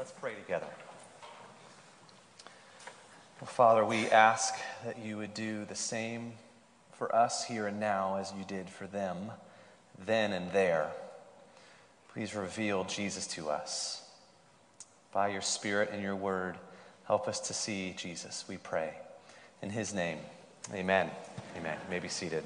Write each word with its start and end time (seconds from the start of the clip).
Let's 0.00 0.12
pray 0.12 0.32
together. 0.32 0.66
Well, 3.38 3.48
Father, 3.48 3.84
we 3.84 4.06
ask 4.06 4.54
that 4.82 4.98
you 4.98 5.18
would 5.18 5.34
do 5.34 5.66
the 5.66 5.74
same 5.74 6.32
for 6.94 7.14
us 7.14 7.44
here 7.44 7.66
and 7.66 7.78
now 7.78 8.16
as 8.16 8.32
you 8.32 8.42
did 8.46 8.70
for 8.70 8.86
them 8.86 9.30
then 10.06 10.32
and 10.32 10.50
there. 10.52 10.88
Please 12.14 12.34
reveal 12.34 12.84
Jesus 12.84 13.26
to 13.26 13.50
us. 13.50 14.02
By 15.12 15.28
your 15.28 15.42
Spirit 15.42 15.90
and 15.92 16.02
your 16.02 16.16
word, 16.16 16.56
help 17.06 17.28
us 17.28 17.38
to 17.40 17.52
see 17.52 17.94
Jesus, 17.94 18.46
we 18.48 18.56
pray. 18.56 18.94
In 19.60 19.68
his 19.68 19.92
name, 19.92 20.16
amen. 20.72 21.10
Amen. 21.58 21.76
You 21.84 21.90
may 21.90 21.98
be 21.98 22.08
seated. 22.08 22.44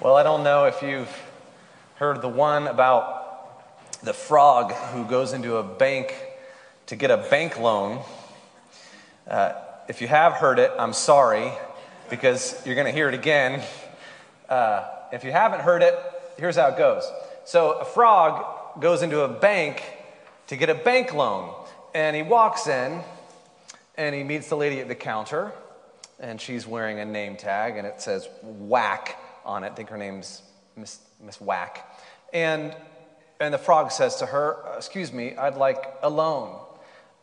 Well, 0.00 0.16
I 0.16 0.24
don't 0.24 0.42
know 0.42 0.64
if 0.64 0.82
you've 0.82 1.16
heard 1.94 2.20
the 2.20 2.28
one 2.28 2.66
about 2.66 3.13
the 4.04 4.12
frog 4.12 4.72
who 4.92 5.04
goes 5.04 5.32
into 5.32 5.56
a 5.56 5.62
bank 5.62 6.14
to 6.86 6.96
get 6.96 7.10
a 7.10 7.16
bank 7.16 7.58
loan. 7.58 8.02
Uh, 9.26 9.54
if 9.88 10.02
you 10.02 10.08
have 10.08 10.34
heard 10.34 10.58
it, 10.58 10.70
I'm 10.78 10.92
sorry, 10.92 11.50
because 12.10 12.60
you're 12.66 12.74
going 12.74 12.86
to 12.86 12.92
hear 12.92 13.08
it 13.08 13.14
again. 13.14 13.62
Uh, 14.46 14.86
if 15.10 15.24
you 15.24 15.32
haven't 15.32 15.60
heard 15.60 15.82
it, 15.82 15.98
here's 16.36 16.56
how 16.56 16.68
it 16.68 16.76
goes. 16.76 17.10
So, 17.46 17.72
a 17.72 17.84
frog 17.84 18.80
goes 18.80 19.02
into 19.02 19.22
a 19.22 19.28
bank 19.28 19.82
to 20.48 20.56
get 20.56 20.68
a 20.68 20.74
bank 20.74 21.14
loan, 21.14 21.54
and 21.94 22.14
he 22.14 22.22
walks 22.22 22.66
in 22.66 23.00
and 23.96 24.14
he 24.14 24.22
meets 24.22 24.48
the 24.48 24.56
lady 24.56 24.80
at 24.80 24.88
the 24.88 24.94
counter, 24.94 25.52
and 26.20 26.38
she's 26.38 26.66
wearing 26.66 26.98
a 27.00 27.04
name 27.06 27.36
tag, 27.36 27.78
and 27.78 27.86
it 27.86 28.02
says 28.02 28.28
Whack 28.42 29.18
on 29.46 29.64
it. 29.64 29.72
I 29.72 29.74
think 29.74 29.88
her 29.88 29.96
name's 29.96 30.42
Miss, 30.76 30.98
Miss 31.22 31.40
Whack. 31.40 31.88
And 32.32 32.74
and 33.44 33.54
the 33.54 33.58
frog 33.58 33.92
says 33.92 34.16
to 34.16 34.26
her, 34.26 34.56
Excuse 34.76 35.12
me, 35.12 35.36
I'd 35.36 35.56
like 35.56 35.84
a 36.02 36.10
loan. 36.10 36.58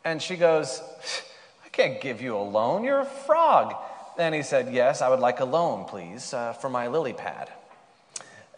And 0.03 0.21
she 0.21 0.35
goes, 0.35 0.81
I 1.65 1.69
can't 1.69 1.99
give 2.01 2.21
you 2.21 2.35
a 2.37 2.41
loan. 2.41 2.83
You're 2.83 3.01
a 3.01 3.05
frog. 3.05 3.75
And 4.17 4.35
he 4.35 4.43
said, 4.43 4.73
Yes, 4.73 5.01
I 5.01 5.09
would 5.09 5.19
like 5.19 5.39
a 5.39 5.45
loan, 5.45 5.85
please, 5.85 6.33
uh, 6.33 6.53
for 6.53 6.69
my 6.69 6.87
lily 6.87 7.13
pad. 7.13 7.51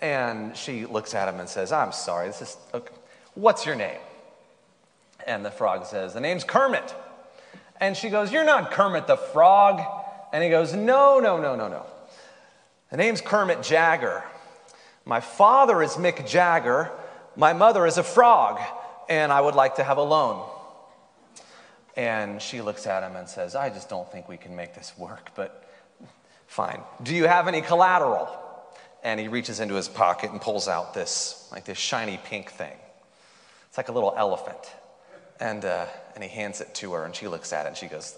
And 0.02 0.56
she 0.56 0.86
looks 0.86 1.16
at 1.16 1.34
him 1.34 1.40
and 1.40 1.48
says, 1.48 1.72
I'm 1.72 1.94
sorry, 1.94 2.28
this 2.28 2.42
is, 2.42 2.58
okay. 2.74 2.94
what's 3.36 3.66
your 3.66 3.76
name? 3.76 4.00
And 5.26 5.46
the 5.46 5.52
frog 5.52 5.86
says, 5.86 6.14
The 6.14 6.22
name's 6.22 6.44
Kermit. 6.44 6.94
And 7.80 7.96
she 7.96 8.10
goes, 8.10 8.32
You're 8.32 8.46
not 8.46 8.72
Kermit 8.72 9.08
the 9.08 9.18
frog. 9.18 9.82
And 10.34 10.44
he 10.44 10.50
goes, 10.50 10.74
No, 10.74 11.20
no, 11.20 11.42
no, 11.42 11.56
no, 11.56 11.68
no. 11.68 11.86
The 12.92 12.98
name's 12.98 13.22
Kermit 13.22 13.64
Jagger. 13.64 14.24
My 15.06 15.20
father 15.20 15.82
is 15.82 15.92
Mick 15.94 16.28
Jagger. 16.28 16.92
My 17.36 17.54
mother 17.54 17.86
is 17.86 17.98
a 17.98 18.04
frog, 18.04 18.60
and 19.10 19.32
I 19.32 19.42
would 19.42 19.56
like 19.56 19.76
to 19.76 19.84
have 19.84 19.98
a 19.98 20.04
loan. 20.04 20.48
And 21.96 22.42
she 22.42 22.62
looks 22.62 22.88
at 22.88 23.04
him 23.04 23.16
and 23.16 23.28
says, 23.28 23.56
I 23.56 23.70
just 23.70 23.90
don't 23.90 24.12
think 24.12 24.28
we 24.28 24.38
can 24.38 24.56
make 24.56 24.74
this 24.74 24.94
work, 24.98 25.30
but 25.36 25.68
fine. 26.48 26.82
Do 27.02 27.16
you 27.16 27.26
have 27.26 27.48
any 27.48 27.62
collateral? 27.62 28.28
And 29.04 29.20
he 29.20 29.28
reaches 29.28 29.60
into 29.60 29.76
his 29.76 29.88
pocket 29.88 30.32
and 30.32 30.40
pulls 30.40 30.68
out 30.68 30.94
this, 30.94 31.48
like 31.52 31.66
this 31.66 31.78
shiny 31.78 32.20
pink 32.24 32.52
thing. 32.52 32.78
It's 33.68 33.78
like 33.78 33.90
a 33.90 33.92
little 33.92 34.14
elephant. 34.16 34.72
And, 35.40 35.66
uh, 35.66 35.86
and 36.16 36.24
he 36.24 36.30
hands 36.30 36.62
it 36.62 36.74
to 36.76 36.94
her, 36.94 37.06
and 37.06 37.16
she 37.16 37.28
looks 37.28 37.52
at 37.52 37.66
it 37.66 37.70
and 37.70 37.78
she 37.78 37.88
goes, 37.88 38.16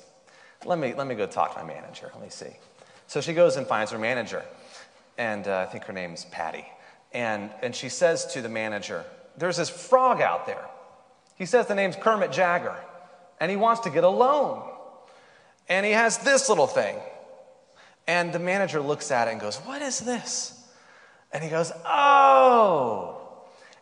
let 0.66 0.78
me, 0.78 0.94
let 0.94 1.08
me 1.08 1.16
go 1.16 1.26
talk 1.26 1.56
to 1.56 1.64
my 1.64 1.74
manager. 1.74 2.12
Let 2.14 2.22
me 2.22 2.30
see. 2.30 2.58
So 3.08 3.22
she 3.22 3.34
goes 3.34 3.56
and 3.56 3.66
finds 3.68 3.92
her 3.92 3.98
manager, 3.98 4.44
and 5.18 5.48
uh, 5.48 5.66
I 5.68 5.72
think 5.72 5.86
her 5.86 5.94
name's 5.94 6.26
Patty. 6.26 6.66
And, 7.16 7.50
and 7.62 7.74
she 7.74 7.88
says 7.88 8.26
to 8.34 8.42
the 8.42 8.50
manager, 8.50 9.06
There's 9.38 9.56
this 9.56 9.70
frog 9.70 10.20
out 10.20 10.46
there. 10.46 10.66
He 11.36 11.46
says 11.46 11.66
the 11.66 11.74
name's 11.74 11.96
Kermit 11.96 12.34
Jagger, 12.34 12.76
and 13.40 13.50
he 13.50 13.56
wants 13.56 13.82
to 13.82 13.90
get 13.90 14.04
a 14.04 14.10
loan. 14.10 14.70
And 15.70 15.86
he 15.86 15.94
has 15.94 16.18
this 16.20 16.50
little 16.50 16.68
thing. 16.68 16.98
And 18.06 18.34
the 18.34 18.40
manager 18.40 18.82
looks 18.82 19.12
at 19.12 19.30
it 19.30 19.32
and 19.32 19.40
goes, 19.40 19.56
What 19.60 19.82
is 19.82 20.02
this? 20.02 20.62
And 21.32 21.42
he 21.42 21.50
goes, 21.50 21.72
Oh, 21.86 23.22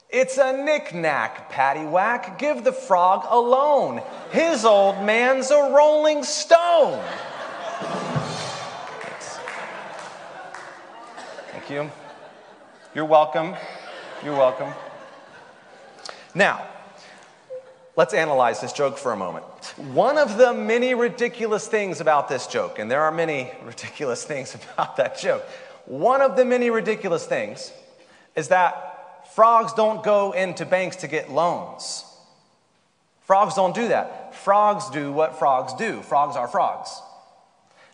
it's 0.10 0.38
a 0.38 0.56
knick-knack, 0.64 1.52
paddywhack. 1.52 2.38
Give 2.38 2.64
the 2.64 2.72
frog 2.72 3.26
a 3.28 3.40
loan. 3.40 4.04
His 4.32 4.64
old 4.64 5.04
man's 5.04 5.50
a 5.50 5.72
rolling 5.74 6.24
stone. 6.24 7.04
Thank 11.52 11.72
you. 11.72 11.92
You're 12.96 13.06
welcome. 13.06 13.56
You're 14.24 14.38
welcome. 14.38 14.72
Now, 16.36 16.64
let's 17.96 18.14
analyze 18.14 18.62
this 18.62 18.72
joke 18.72 19.00
for 19.00 19.14
a 19.14 19.18
moment. 19.18 19.44
One 19.78 20.20
of 20.20 20.38
the 20.38 20.54
many 20.54 20.94
ridiculous 20.94 21.68
things 21.68 22.02
about 22.02 22.30
this 22.30 22.46
joke, 22.46 22.78
and 22.78 22.92
there 22.92 23.02
are 23.02 23.12
many 23.12 23.52
ridiculous 23.64 24.24
things 24.24 24.54
about 24.54 24.98
that 24.98 25.18
joke, 25.18 25.44
one 25.86 26.22
of 26.22 26.36
the 26.36 26.46
many 26.46 26.70
ridiculous 26.70 27.26
things 27.26 27.74
is 28.36 28.50
that 28.50 29.34
frogs 29.34 29.74
don't 29.74 30.04
go 30.04 30.32
into 30.32 30.64
banks 30.64 30.98
to 30.98 31.08
get 31.08 31.32
loans. 31.32 32.06
Frogs 33.22 33.56
don't 33.56 33.74
do 33.74 33.88
that. 33.88 34.36
Frogs 34.36 34.92
do 34.92 35.12
what 35.12 35.40
frogs 35.40 35.74
do. 35.74 36.04
Frogs 36.04 36.36
are 36.36 36.48
frogs. 36.48 36.92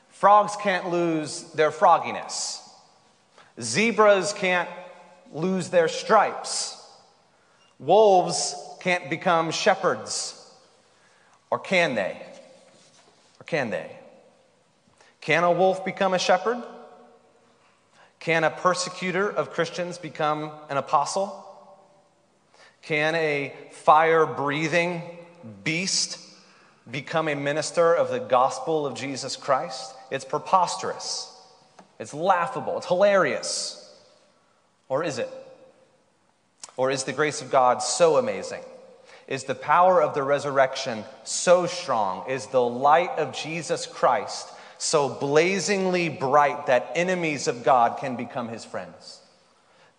Frogs 0.09 0.57
can't 0.61 0.89
lose 0.89 1.43
their 1.53 1.71
frogginess. 1.71 2.59
Zebras 3.61 4.33
can't 4.33 4.69
lose 5.31 5.69
their 5.69 5.87
stripes. 5.87 6.75
Wolves 7.79 8.55
can't 8.81 9.09
become 9.09 9.51
shepherds. 9.51 10.35
Or 11.49 11.59
can 11.59 11.95
they? 11.95 12.21
Or 13.39 13.43
can 13.45 13.69
they? 13.69 13.91
Can 15.21 15.43
a 15.43 15.51
wolf 15.51 15.85
become 15.85 16.13
a 16.13 16.19
shepherd? 16.19 16.61
Can 18.19 18.43
a 18.43 18.49
persecutor 18.49 19.29
of 19.29 19.51
Christians 19.51 19.97
become 19.97 20.51
an 20.69 20.77
apostle? 20.77 21.45
Can 22.81 23.15
a 23.15 23.53
fire 23.71 24.25
breathing 24.25 25.01
beast 25.63 26.19
become 26.89 27.27
a 27.27 27.35
minister 27.35 27.93
of 27.93 28.09
the 28.09 28.19
gospel 28.19 28.85
of 28.85 28.95
Jesus 28.95 29.35
Christ? 29.35 29.93
It's 30.11 30.25
preposterous. 30.25 31.33
It's 31.99 32.13
laughable. 32.13 32.77
It's 32.77 32.87
hilarious. 32.87 33.78
Or 34.89 35.03
is 35.03 35.19
it? 35.19 35.29
Or 36.75 36.91
is 36.91 37.03
the 37.03 37.13
grace 37.13 37.41
of 37.41 37.51
God 37.51 37.81
so 37.83 38.17
amazing? 38.17 38.63
Is 39.27 39.43
the 39.43 39.55
power 39.55 40.01
of 40.01 40.15
the 40.15 40.23
resurrection 40.23 41.03
so 41.23 41.67
strong? 41.67 42.27
Is 42.29 42.47
the 42.47 42.63
light 42.63 43.11
of 43.11 43.31
Jesus 43.31 43.85
Christ 43.85 44.49
so 44.79 45.07
blazingly 45.07 46.09
bright 46.09 46.65
that 46.65 46.91
enemies 46.95 47.47
of 47.47 47.63
God 47.63 47.99
can 47.99 48.15
become 48.15 48.47
his 48.47 48.65
friends? 48.65 49.21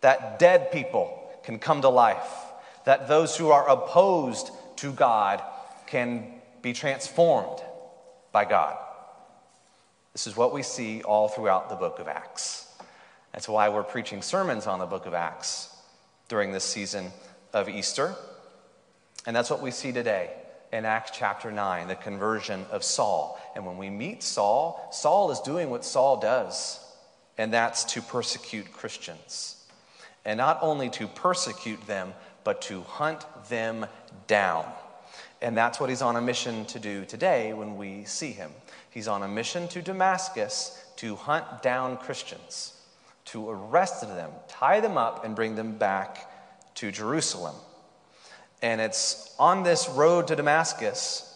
That 0.00 0.38
dead 0.38 0.72
people 0.72 1.30
can 1.44 1.58
come 1.60 1.82
to 1.82 1.88
life? 1.88 2.34
That 2.86 3.06
those 3.06 3.36
who 3.36 3.50
are 3.50 3.68
opposed 3.68 4.50
to 4.76 4.90
God 4.90 5.42
can 5.86 6.26
be 6.60 6.72
transformed 6.72 7.60
by 8.32 8.46
God? 8.46 8.76
This 10.12 10.26
is 10.26 10.36
what 10.36 10.52
we 10.52 10.62
see 10.62 11.02
all 11.02 11.28
throughout 11.28 11.68
the 11.68 11.76
book 11.76 12.00
of 12.00 12.08
Acts. 12.08 12.66
That's 13.32 13.48
why 13.48 13.68
we're 13.68 13.84
preaching 13.84 14.22
sermons 14.22 14.66
on 14.66 14.80
the 14.80 14.86
book 14.86 15.06
of 15.06 15.14
Acts 15.14 15.74
during 16.28 16.52
this 16.52 16.64
season 16.64 17.12
of 17.52 17.68
Easter. 17.68 18.14
And 19.26 19.36
that's 19.36 19.50
what 19.50 19.62
we 19.62 19.70
see 19.70 19.92
today 19.92 20.30
in 20.72 20.84
Acts 20.84 21.12
chapter 21.14 21.52
9, 21.52 21.88
the 21.88 21.94
conversion 21.94 22.66
of 22.70 22.82
Saul. 22.82 23.40
And 23.54 23.66
when 23.66 23.76
we 23.76 23.88
meet 23.90 24.22
Saul, 24.22 24.88
Saul 24.92 25.30
is 25.30 25.40
doing 25.40 25.70
what 25.70 25.84
Saul 25.84 26.18
does, 26.18 26.80
and 27.38 27.52
that's 27.52 27.84
to 27.94 28.02
persecute 28.02 28.72
Christians. 28.72 29.56
And 30.24 30.38
not 30.38 30.58
only 30.60 30.90
to 30.90 31.06
persecute 31.06 31.84
them, 31.86 32.14
but 32.42 32.62
to 32.62 32.82
hunt 32.82 33.24
them 33.48 33.86
down. 34.26 34.64
And 35.42 35.56
that's 35.56 35.80
what 35.80 35.88
he's 35.88 36.02
on 36.02 36.16
a 36.16 36.20
mission 36.20 36.64
to 36.66 36.78
do 36.78 37.04
today 37.04 37.52
when 37.52 37.76
we 37.76 38.04
see 38.04 38.32
him. 38.32 38.50
He's 38.90 39.08
on 39.08 39.22
a 39.22 39.28
mission 39.28 39.68
to 39.68 39.82
Damascus 39.82 40.84
to 40.96 41.16
hunt 41.16 41.62
down 41.62 41.96
Christians 41.96 42.79
to 43.26 43.48
arrest 43.48 44.02
them, 44.02 44.30
tie 44.48 44.80
them 44.80 44.96
up, 44.96 45.24
and 45.24 45.36
bring 45.36 45.54
them 45.54 45.76
back 45.76 46.30
to 46.76 46.90
Jerusalem. 46.90 47.54
And 48.62 48.80
it's 48.80 49.34
on 49.38 49.62
this 49.62 49.88
road 49.88 50.28
to 50.28 50.36
Damascus 50.36 51.26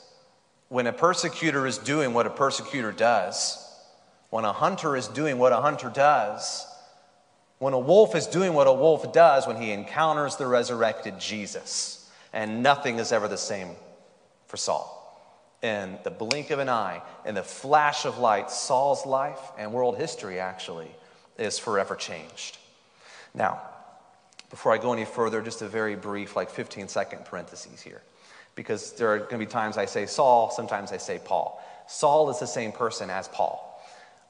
when 0.69 0.86
a 0.86 0.92
persecutor 0.92 1.66
is 1.66 1.78
doing 1.78 2.12
what 2.14 2.26
a 2.26 2.31
persecutor 2.31 2.92
does, 2.92 3.60
when 4.31 4.44
a 4.44 4.52
hunter 4.52 4.96
is 4.96 5.08
doing 5.08 5.38
what 5.38 5.52
a 5.52 5.60
hunter 5.60 5.88
does, 5.88 6.66
when 7.58 7.72
a 7.72 7.78
wolf 7.78 8.14
is 8.14 8.26
doing 8.26 8.52
what 8.52 8.66
a 8.66 8.72
wolf 8.72 9.12
does 9.12 9.46
when 9.46 9.56
he 9.56 9.70
encounters 9.70 10.36
the 10.36 10.46
resurrected 10.46 11.19
Jesus. 11.19 12.10
And 12.32 12.62
nothing 12.62 12.98
is 12.98 13.12
ever 13.12 13.28
the 13.28 13.38
same 13.38 13.70
for 14.46 14.56
Saul. 14.56 15.00
In 15.62 15.98
the 16.02 16.10
blink 16.10 16.50
of 16.50 16.58
an 16.58 16.69
eye, 16.69 17.00
in 17.25 17.34
the 17.34 17.42
flash 17.42 18.04
of 18.04 18.19
light, 18.19 18.50
Saul's 18.50 19.06
life 19.06 19.40
and 19.56 19.72
world 19.72 19.96
history 19.96 20.40
actually 20.40 20.90
is 21.38 21.58
forever 21.58 21.96
changed. 21.96 22.58
Now, 23.34 23.60
Before 24.54 24.72
I 24.72 24.78
go 24.78 24.92
any 24.92 25.04
further, 25.04 25.42
just 25.42 25.62
a 25.62 25.69
very 25.69 25.96
brief, 25.96 26.36
like 26.36 26.48
15 26.48 26.86
second 26.86 27.25
parentheses 27.25 27.81
here. 27.82 28.02
Because 28.54 28.92
there 28.92 29.08
are 29.08 29.19
going 29.19 29.31
to 29.31 29.38
be 29.38 29.46
times 29.46 29.76
I 29.76 29.86
say 29.86 30.06
Saul, 30.06 30.52
sometimes 30.52 30.92
I 30.92 30.98
say 30.98 31.20
Paul. 31.25 31.60
Saul 31.88 32.31
is 32.31 32.38
the 32.38 32.46
same 32.46 32.70
person 32.70 33.10
as 33.10 33.26
Paul. 33.26 33.82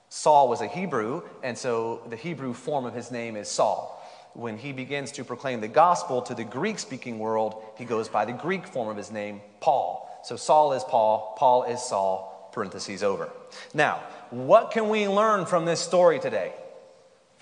Saul 0.09 0.49
was 0.49 0.63
a 0.63 0.67
Hebrew, 0.67 1.21
and 1.43 1.59
so 1.59 2.01
the 2.09 2.17
Hebrew 2.17 2.55
form 2.55 2.87
of 2.87 2.95
his 2.95 3.11
name 3.11 3.37
is 3.37 3.49
Saul. 3.49 4.03
When 4.33 4.57
he 4.57 4.73
begins 4.73 5.13
to 5.13 5.25
proclaim 5.25 5.61
the 5.61 5.69
gospel 5.69 6.23
to 6.23 6.35
the 6.35 6.43
Greek 6.43 6.79
speaking 6.79 7.19
world, 7.19 7.63
he 7.77 7.85
goes 7.85 8.09
by 8.09 8.25
the 8.25 8.33
Greek 8.33 8.67
form 8.67 8.89
of 8.89 8.97
his 8.97 9.11
name, 9.11 9.43
Paul. 9.61 10.09
So 10.25 10.37
Saul 10.37 10.73
is 10.73 10.85
Paul, 10.85 11.35
Paul 11.39 11.65
is 11.65 11.83
Saul, 11.83 12.49
parentheses 12.55 13.03
over. 13.03 13.29
Now, 13.75 14.03
what 14.31 14.71
can 14.71 14.89
we 14.89 15.07
learn 15.07 15.45
from 15.45 15.67
this 15.67 15.81
story 15.81 16.19
today? 16.19 16.55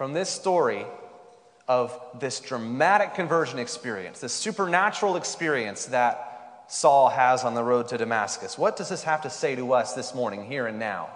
From 0.03 0.15
this 0.15 0.31
story 0.31 0.85
of 1.69 1.97
this 2.19 2.41
dramatic 2.41 3.15
conversion 3.15 3.61
experience, 3.61 4.19
this 4.19 4.33
supernatural 4.33 5.15
experience 5.15 5.87
that 5.87 6.65
Saul 6.67 7.09
has 7.09 7.45
on 7.45 7.55
the 7.55 7.63
road 7.63 7.87
to 7.91 7.99
Damascus. 7.99 8.59
What 8.59 8.75
does 8.75 8.89
this 8.89 9.05
have 9.05 9.23
to 9.23 9.31
say 9.31 9.55
to 9.55 9.75
us 9.75 9.95
this 9.95 10.13
morning, 10.13 10.45
here 10.45 10.67
and 10.67 10.81
now? 10.81 11.09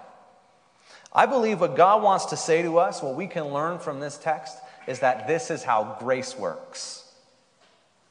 I 1.13 1.27
believe 1.27 1.61
what 1.61 1.75
God 1.75 2.01
wants 2.01 2.27
to 2.27 2.37
say 2.37 2.63
to 2.63 2.79
us, 2.79 3.03
what 3.03 3.17
we 3.17 3.27
can 3.27 3.47
learn 3.47 3.81
from 3.81 3.99
this 3.99 4.19
text, 4.19 4.57
is 4.87 5.01
that 5.01 5.27
this 5.27 5.51
is 5.51 5.65
how 5.65 5.97
grace 5.99 6.39
works. 6.39 7.13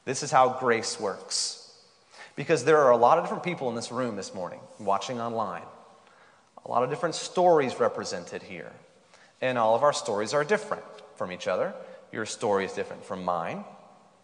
This 0.04 0.22
is 0.22 0.30
how 0.30 0.58
grace 0.60 1.00
works. 1.00 1.72
Because 2.34 2.66
there 2.66 2.82
are 2.82 2.90
a 2.90 2.98
lot 2.98 3.16
of 3.16 3.24
different 3.24 3.44
people 3.44 3.70
in 3.70 3.76
this 3.76 3.90
room 3.90 4.14
this 4.14 4.34
morning, 4.34 4.60
watching 4.78 5.22
online. 5.22 5.64
A 6.66 6.70
lot 6.70 6.82
of 6.82 6.90
different 6.90 7.14
stories 7.14 7.80
represented 7.80 8.42
here. 8.42 8.72
And 9.40 9.58
all 9.58 9.74
of 9.74 9.82
our 9.82 9.92
stories 9.92 10.34
are 10.34 10.44
different 10.44 10.84
from 11.16 11.32
each 11.32 11.48
other. 11.48 11.74
Your 12.12 12.26
story 12.26 12.64
is 12.64 12.72
different 12.72 13.04
from 13.04 13.24
mine. 13.24 13.64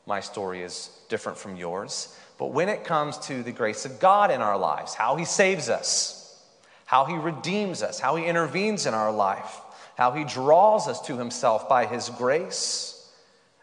My 0.06 0.20
story 0.20 0.62
is 0.62 0.90
different 1.08 1.38
from 1.38 1.56
yours. 1.56 2.16
But 2.38 2.46
when 2.46 2.68
it 2.68 2.84
comes 2.84 3.18
to 3.18 3.42
the 3.42 3.52
grace 3.52 3.84
of 3.84 4.00
God 4.00 4.30
in 4.30 4.40
our 4.40 4.58
lives, 4.58 4.94
how 4.94 5.16
He 5.16 5.24
saves 5.24 5.68
us, 5.68 6.22
how 6.92 7.06
he 7.06 7.16
redeems 7.16 7.82
us, 7.82 7.98
how 7.98 8.16
he 8.16 8.26
intervenes 8.26 8.84
in 8.84 8.92
our 8.92 9.10
life, 9.10 9.62
how 9.96 10.12
he 10.12 10.24
draws 10.24 10.86
us 10.86 11.00
to 11.00 11.16
himself 11.16 11.66
by 11.66 11.86
his 11.86 12.10
grace. 12.10 13.10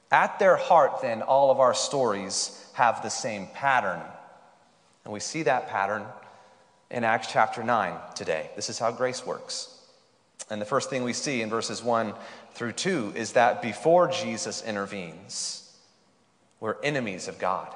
At 0.10 0.40
their 0.40 0.56
heart, 0.56 1.04
then, 1.04 1.22
all 1.22 1.52
of 1.52 1.60
our 1.60 1.76
stories 1.76 2.68
have 2.74 3.04
the 3.04 3.10
same 3.10 3.46
pattern. 3.54 4.02
And 5.06 5.14
we 5.14 5.20
see 5.20 5.44
that 5.44 5.70
pattern 5.70 6.06
in 6.90 7.04
Acts 7.04 7.32
chapter 7.32 7.64
9 7.64 7.94
today. 8.16 8.50
This 8.56 8.68
is 8.68 8.80
how 8.80 8.90
grace 8.92 9.24
works. 9.24 9.79
And 10.50 10.60
the 10.60 10.66
first 10.66 10.90
thing 10.90 11.04
we 11.04 11.14
see 11.14 11.42
in 11.42 11.50
verses 11.50 11.84
1 11.84 12.14
through 12.54 12.72
2 12.74 13.14
is 13.16 13.34
that 13.34 13.62
before 13.62 14.08
Jesus 14.08 14.64
intervenes, 14.64 15.72
we're 16.60 16.82
enemies 16.84 17.28
of 17.28 17.40
God. 17.40 17.74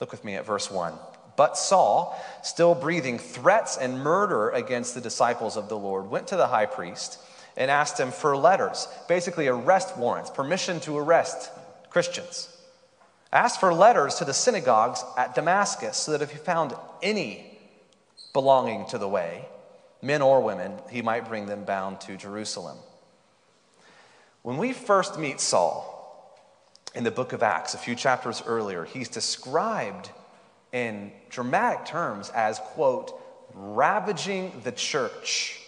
Look 0.00 0.10
with 0.10 0.24
me 0.24 0.34
at 0.34 0.46
verse 0.46 0.70
1. 0.70 0.94
But 1.36 1.58
Saul, 1.58 2.18
still 2.42 2.74
breathing 2.74 3.18
threats 3.18 3.76
and 3.76 4.00
murder 4.00 4.50
against 4.50 4.94
the 4.94 5.00
disciples 5.00 5.56
of 5.56 5.68
the 5.68 5.76
Lord, 5.76 6.10
went 6.10 6.28
to 6.28 6.36
the 6.36 6.46
high 6.46 6.66
priest 6.66 7.18
and 7.56 7.70
asked 7.70 8.00
him 8.00 8.10
for 8.10 8.36
letters, 8.36 8.88
basically 9.08 9.46
arrest 9.46 9.96
warrants, 9.96 10.30
permission 10.30 10.80
to 10.80 10.96
arrest 10.96 11.50
Christians. 11.90 12.48
Asked 13.32 13.60
for 13.60 13.72
letters 13.72 14.16
to 14.16 14.24
the 14.24 14.34
synagogues 14.34 15.04
at 15.16 15.34
Damascus 15.34 15.96
so 15.96 16.12
that 16.12 16.22
if 16.22 16.30
he 16.30 16.38
found 16.38 16.74
any 17.02 17.58
belonging 18.32 18.86
to 18.86 18.98
the 18.98 19.08
way, 19.08 19.46
men 20.02 20.22
or 20.22 20.40
women, 20.40 20.72
he 20.90 21.02
might 21.02 21.28
bring 21.28 21.46
them 21.46 21.64
bound 21.64 22.00
to 22.02 22.16
Jerusalem. 22.16 22.78
When 24.42 24.58
we 24.58 24.72
first 24.72 25.18
meet 25.18 25.40
Saul 25.40 25.92
in 26.94 27.04
the 27.04 27.10
book 27.10 27.32
of 27.32 27.42
Acts, 27.42 27.74
a 27.74 27.78
few 27.78 27.94
chapters 27.94 28.42
earlier, 28.46 28.84
he's 28.84 29.08
described 29.08 30.10
in 30.72 31.10
dramatic 31.30 31.84
terms 31.84 32.30
as, 32.30 32.58
quote, 32.58 33.20
ravaging 33.54 34.60
the 34.64 34.72
church. 34.72 35.60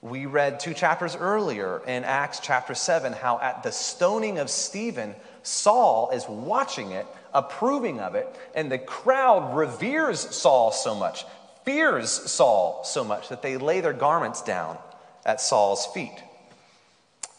We 0.00 0.26
read 0.26 0.60
two 0.60 0.74
chapters 0.74 1.16
earlier 1.16 1.82
in 1.86 2.04
Acts 2.04 2.40
chapter 2.40 2.74
7 2.74 3.12
how 3.12 3.40
at 3.40 3.62
the 3.62 3.72
stoning 3.72 4.38
of 4.38 4.48
Stephen, 4.48 5.14
Saul 5.42 6.10
is 6.10 6.28
watching 6.28 6.92
it, 6.92 7.06
approving 7.34 8.00
of 8.00 8.14
it, 8.14 8.28
and 8.54 8.70
the 8.70 8.78
crowd 8.78 9.56
reveres 9.56 10.20
Saul 10.20 10.70
so 10.70 10.94
much, 10.94 11.24
fears 11.68 12.10
Saul 12.10 12.80
so 12.82 13.04
much 13.04 13.28
that 13.28 13.42
they 13.42 13.58
lay 13.58 13.82
their 13.82 13.92
garments 13.92 14.40
down 14.40 14.78
at 15.26 15.38
Saul's 15.38 15.84
feet. 15.84 16.18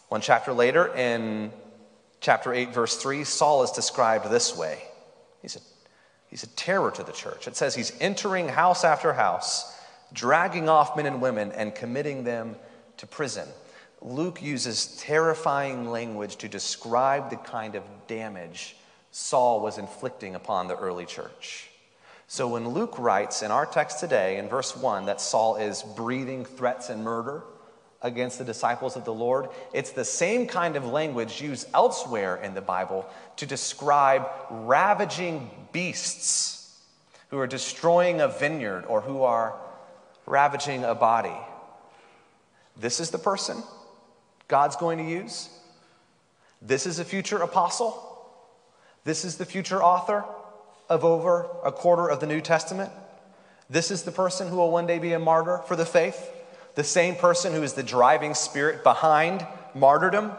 One 0.10 0.22
chapter 0.22 0.54
later, 0.54 0.96
in 0.96 1.52
chapter 2.22 2.54
8, 2.54 2.72
verse 2.72 2.96
3, 2.98 3.24
Saul 3.24 3.64
is 3.64 3.72
described 3.72 4.30
this 4.30 4.56
way 4.56 4.84
He's 5.42 5.56
a 5.56 5.60
He's 6.30 6.44
a 6.44 6.48
terror 6.50 6.92
to 6.92 7.02
the 7.02 7.12
church. 7.12 7.48
It 7.48 7.56
says 7.56 7.74
he's 7.74 7.92
entering 8.00 8.48
house 8.50 8.84
after 8.84 9.14
house, 9.14 9.76
dragging 10.14 10.70
off 10.70 10.96
men 10.96 11.08
and 11.08 11.24
women 11.24 11.52
and 11.54 11.74
committing 11.74 12.24
them 12.24 12.56
to 12.98 13.08
prison. 13.08 13.48
Luke 14.00 14.40
uses 14.40 14.96
terrifying 15.00 15.90
language 15.90 16.36
to 16.36 16.48
describe 16.48 17.32
the 17.32 17.36
kind 17.38 17.74
of 17.74 17.82
damage 18.06 18.76
Saul 19.10 19.62
was 19.62 19.80
inflicting 19.80 20.36
upon 20.36 20.68
the 20.68 20.78
early 20.78 21.08
church. 21.08 21.72
So 22.30 22.48
when 22.48 22.70
Luke 22.70 22.98
writes 23.00 23.42
in 23.42 23.50
our 23.50 23.66
text 23.66 24.00
today, 24.00 24.38
in 24.38 24.48
verse 24.48 24.78
1, 24.78 25.08
that 25.08 25.20
Saul 25.20 25.56
is 25.56 25.82
breathing 25.82 26.46
threats 26.46 26.90
and 26.90 27.04
murder, 27.04 27.44
against 28.02 28.38
the 28.38 28.46
disciples 28.46 28.96
of 28.96 29.04
the 29.04 29.14
Lord. 29.14 29.50
It's 29.74 29.92
the 29.92 30.06
same 30.06 30.48
kind 30.48 30.76
of 30.76 30.86
language 30.86 31.42
used 31.42 31.68
elsewhere 31.74 32.38
in 32.38 32.54
the 32.54 32.62
Bible 32.62 33.06
to 33.38 33.46
describe 33.46 34.28
ravaging 34.50 35.50
beasts 35.72 36.80
who 37.30 37.40
are 37.40 37.48
destroying 37.48 38.22
a 38.22 38.28
vineyard 38.28 38.86
or 38.88 39.02
who 39.02 39.24
are 39.24 39.60
ravaging 40.26 40.84
a 40.84 40.96
body. 40.96 41.36
This 42.78 43.00
is 43.00 43.10
the 43.10 43.18
person 43.18 43.64
God's 44.48 44.76
going 44.76 45.00
to 45.00 45.04
use. 45.04 45.50
This 46.62 46.86
is 46.86 47.00
a 47.00 47.06
future 47.06 47.38
apostle. 47.38 48.06
This 49.04 49.26
is 49.26 49.38
the 49.38 49.46
future 49.46 49.84
author 49.84 50.24
of 50.90 51.06
over 51.06 51.48
a 51.64 51.72
quarter 51.72 52.10
of 52.10 52.20
the 52.20 52.28
New 52.28 52.42
Testament. 52.42 52.92
This 53.70 53.92
is 53.92 54.04
the 54.04 54.12
person 54.12 54.48
who 54.48 54.58
will 54.58 54.72
one 54.72 54.88
day 54.88 55.00
be 55.00 55.14
a 55.14 55.20
martyr 55.20 55.60
for 55.68 55.76
the 55.76 55.86
faith 55.86 56.32
the 56.80 56.84
same 56.86 57.16
person 57.16 57.54
who 57.54 57.62
is 57.62 57.74
the 57.74 57.84
driving 57.84 58.34
spirit 58.34 58.86
behind 58.86 59.46
martyrdom. 59.76 60.32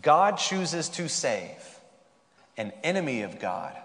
God 0.00 0.36
chooses 0.36 0.88
to 0.90 1.08
save 1.08 1.78
an 2.56 2.72
enemy 2.82 3.22
of 3.22 3.38
God 3.38 3.76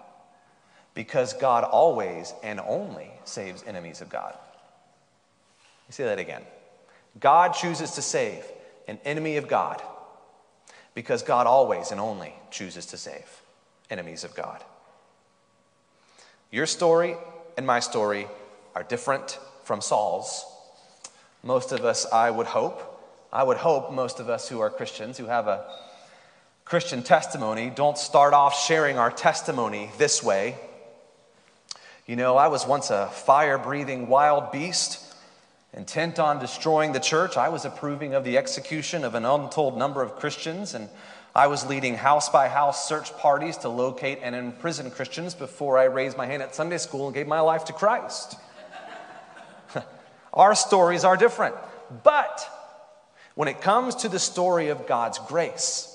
because 0.94 1.32
God 1.34 1.64
always 1.64 2.34
and 2.42 2.58
only 2.58 3.08
saves 3.24 3.62
enemies 3.68 4.00
of 4.00 4.08
God. 4.08 4.36
Let 5.86 5.94
say 5.94 6.04
that 6.04 6.18
again. 6.18 6.42
God 7.20 7.50
chooses 7.52 7.92
to 7.92 8.02
save 8.02 8.44
an 8.88 8.98
enemy 9.04 9.36
of 9.36 9.46
God 9.46 9.80
because 10.94 11.22
God 11.22 11.46
always 11.46 11.92
and 11.92 12.00
only 12.00 12.34
chooses 12.50 12.86
to 12.86 12.96
save 12.96 13.42
enemies 13.90 14.24
of 14.24 14.34
God. 14.34 14.62
Your 16.50 16.66
story 16.66 17.16
and 17.56 17.66
my 17.66 17.80
story 17.80 18.26
are 18.74 18.82
different 18.82 19.38
from 19.64 19.80
Saul's. 19.80 20.44
Most 21.42 21.72
of 21.72 21.84
us, 21.84 22.06
I 22.12 22.30
would 22.30 22.46
hope, 22.46 22.82
I 23.32 23.42
would 23.42 23.58
hope 23.58 23.92
most 23.92 24.20
of 24.20 24.28
us 24.30 24.48
who 24.48 24.60
are 24.60 24.70
Christians, 24.70 25.18
who 25.18 25.26
have 25.26 25.46
a 25.46 25.66
Christian 26.64 27.02
testimony, 27.02 27.70
don't 27.70 27.98
start 27.98 28.34
off 28.34 28.58
sharing 28.58 28.98
our 28.98 29.10
testimony 29.10 29.90
this 29.98 30.22
way. 30.22 30.56
You 32.06 32.16
know, 32.16 32.36
I 32.36 32.48
was 32.48 32.66
once 32.66 32.90
a 32.90 33.08
fire 33.08 33.58
breathing 33.58 34.08
wild 34.08 34.52
beast, 34.52 35.04
intent 35.74 36.18
on 36.18 36.38
destroying 36.38 36.92
the 36.92 37.00
church. 37.00 37.36
I 37.36 37.50
was 37.50 37.64
approving 37.66 38.14
of 38.14 38.24
the 38.24 38.38
execution 38.38 39.04
of 39.04 39.14
an 39.14 39.26
untold 39.26 39.76
number 39.76 40.02
of 40.02 40.16
Christians, 40.16 40.72
and 40.72 40.88
I 41.34 41.46
was 41.46 41.66
leading 41.66 41.94
house 41.94 42.28
by 42.28 42.48
house 42.48 42.88
search 42.88 43.16
parties 43.18 43.58
to 43.58 43.68
locate 43.68 44.20
and 44.22 44.34
imprison 44.34 44.90
Christians 44.90 45.34
before 45.34 45.78
I 45.78 45.84
raised 45.84 46.16
my 46.16 46.26
hand 46.26 46.42
at 46.42 46.54
Sunday 46.54 46.78
school 46.78 47.06
and 47.06 47.14
gave 47.14 47.26
my 47.26 47.40
life 47.40 47.66
to 47.66 47.72
Christ. 47.72 48.36
Our 50.32 50.54
stories 50.54 51.04
are 51.04 51.16
different. 51.16 51.54
But 52.02 52.48
when 53.34 53.48
it 53.48 53.60
comes 53.60 53.94
to 53.96 54.08
the 54.08 54.18
story 54.18 54.68
of 54.68 54.86
God's 54.86 55.18
grace, 55.18 55.94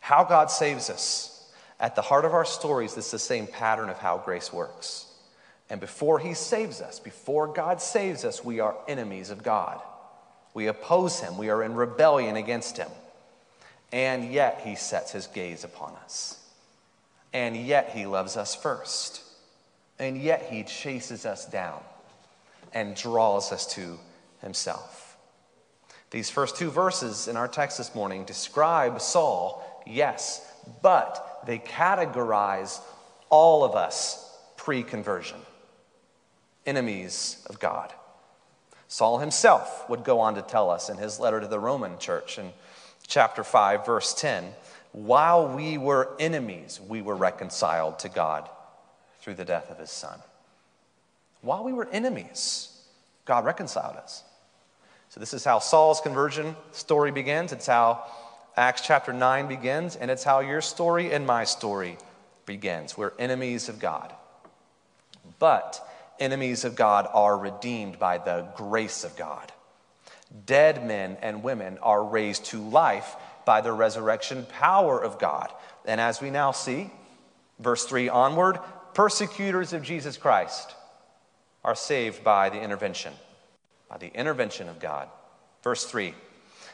how 0.00 0.24
God 0.24 0.50
saves 0.50 0.90
us, 0.90 1.32
at 1.78 1.94
the 1.94 2.02
heart 2.02 2.24
of 2.24 2.32
our 2.32 2.44
stories, 2.44 2.96
is 2.96 3.10
the 3.10 3.18
same 3.18 3.46
pattern 3.46 3.90
of 3.90 3.98
how 3.98 4.18
grace 4.18 4.52
works. 4.52 5.06
And 5.68 5.80
before 5.80 6.18
He 6.18 6.34
saves 6.34 6.80
us, 6.80 7.00
before 7.00 7.48
God 7.48 7.82
saves 7.82 8.24
us, 8.24 8.44
we 8.44 8.60
are 8.60 8.76
enemies 8.88 9.30
of 9.30 9.42
God. 9.42 9.82
We 10.54 10.68
oppose 10.68 11.20
Him, 11.20 11.36
we 11.36 11.50
are 11.50 11.62
in 11.62 11.74
rebellion 11.74 12.36
against 12.36 12.78
Him. 12.78 12.88
And 13.96 14.30
yet 14.30 14.60
He 14.62 14.74
sets 14.74 15.12
His 15.12 15.26
gaze 15.26 15.64
upon 15.64 15.94
us. 16.04 16.38
And 17.32 17.56
yet 17.56 17.92
He 17.94 18.04
loves 18.04 18.36
us 18.36 18.54
first. 18.54 19.22
And 19.98 20.20
yet 20.20 20.48
He 20.50 20.64
chases 20.64 21.24
us 21.24 21.46
down 21.46 21.80
and 22.74 22.94
draws 22.94 23.52
us 23.52 23.66
to 23.74 23.98
himself. 24.42 25.16
These 26.10 26.28
first 26.28 26.56
two 26.58 26.70
verses 26.70 27.26
in 27.26 27.38
our 27.38 27.48
text 27.48 27.78
this 27.78 27.94
morning 27.94 28.24
describe 28.24 29.00
Saul 29.00 29.62
Yes, 29.86 30.46
but 30.82 31.40
they 31.46 31.58
categorize 31.58 32.80
all 33.30 33.64
of 33.64 33.74
us 33.76 34.30
pre 34.58 34.82
conversion, 34.82 35.38
enemies 36.66 37.42
of 37.48 37.58
God. 37.60 37.94
Saul 38.88 39.20
himself 39.20 39.88
would 39.88 40.04
go 40.04 40.20
on 40.20 40.34
to 40.34 40.42
tell 40.42 40.68
us 40.68 40.90
in 40.90 40.98
his 40.98 41.18
letter 41.18 41.40
to 41.40 41.46
the 41.46 41.58
Roman 41.58 41.98
church 41.98 42.38
in 42.38 42.52
chapter 43.06 43.44
5, 43.44 43.86
verse 43.86 44.14
10 44.14 44.52
while 44.96 45.46
we 45.46 45.76
were 45.76 46.16
enemies, 46.18 46.80
we 46.80 47.02
were 47.02 47.14
reconciled 47.14 47.98
to 47.98 48.08
God 48.08 48.48
through 49.20 49.34
the 49.34 49.44
death 49.44 49.70
of 49.70 49.78
his 49.78 49.90
son. 49.90 50.18
While 51.42 51.64
we 51.64 51.74
were 51.74 51.86
enemies, 51.92 52.70
God 53.26 53.44
reconciled 53.44 53.96
us. 53.96 54.24
So, 55.10 55.20
this 55.20 55.34
is 55.34 55.44
how 55.44 55.58
Saul's 55.58 56.00
conversion 56.00 56.56
story 56.72 57.10
begins. 57.10 57.52
It's 57.52 57.66
how 57.66 58.04
Acts 58.56 58.80
chapter 58.80 59.12
9 59.12 59.48
begins, 59.48 59.96
and 59.96 60.10
it's 60.10 60.24
how 60.24 60.40
your 60.40 60.62
story 60.62 61.12
and 61.12 61.26
my 61.26 61.44
story 61.44 61.98
begins. 62.46 62.96
We're 62.96 63.12
enemies 63.18 63.68
of 63.68 63.78
God. 63.78 64.14
But 65.38 65.86
enemies 66.18 66.64
of 66.64 66.74
God 66.74 67.06
are 67.12 67.36
redeemed 67.36 67.98
by 67.98 68.16
the 68.16 68.48
grace 68.56 69.04
of 69.04 69.14
God. 69.14 69.52
Dead 70.44 70.86
men 70.86 71.16
and 71.22 71.42
women 71.42 71.78
are 71.82 72.04
raised 72.04 72.46
to 72.46 72.60
life 72.60 73.16
by 73.44 73.60
the 73.60 73.72
resurrection 73.72 74.46
power 74.46 75.02
of 75.02 75.18
God. 75.18 75.52
And 75.84 76.00
as 76.00 76.20
we 76.20 76.30
now 76.30 76.50
see, 76.50 76.90
verse 77.58 77.84
3 77.84 78.08
onward, 78.08 78.58
persecutors 78.92 79.72
of 79.72 79.82
Jesus 79.82 80.16
Christ 80.16 80.74
are 81.64 81.74
saved 81.74 82.24
by 82.24 82.50
the 82.50 82.60
intervention, 82.60 83.12
by 83.88 83.98
the 83.98 84.12
intervention 84.14 84.68
of 84.68 84.80
God. 84.80 85.08
Verse 85.62 85.84
3 85.84 86.14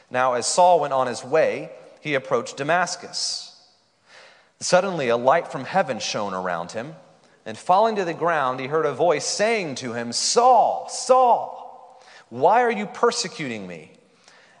Now, 0.09 0.33
as 0.33 0.45
Saul 0.45 0.79
went 0.79 0.93
on 0.93 1.07
his 1.07 1.23
way, 1.23 1.71
he 2.01 2.15
approached 2.15 2.57
Damascus. 2.57 3.49
Suddenly, 4.59 5.09
a 5.09 5.17
light 5.17 5.47
from 5.51 5.65
heaven 5.65 5.99
shone 5.99 6.33
around 6.33 6.71
him, 6.71 6.95
and 7.45 7.57
falling 7.57 7.97
to 7.97 8.05
the 8.05 8.13
ground, 8.13 8.59
he 8.59 8.67
heard 8.67 8.85
a 8.85 8.93
voice 8.93 9.25
saying 9.25 9.75
to 9.75 9.93
him, 9.93 10.11
Saul, 10.11 10.87
Saul, 10.89 11.62
why 12.33 12.63
are 12.63 12.71
you 12.71 12.87
persecuting 12.87 13.67
me? 13.67 13.91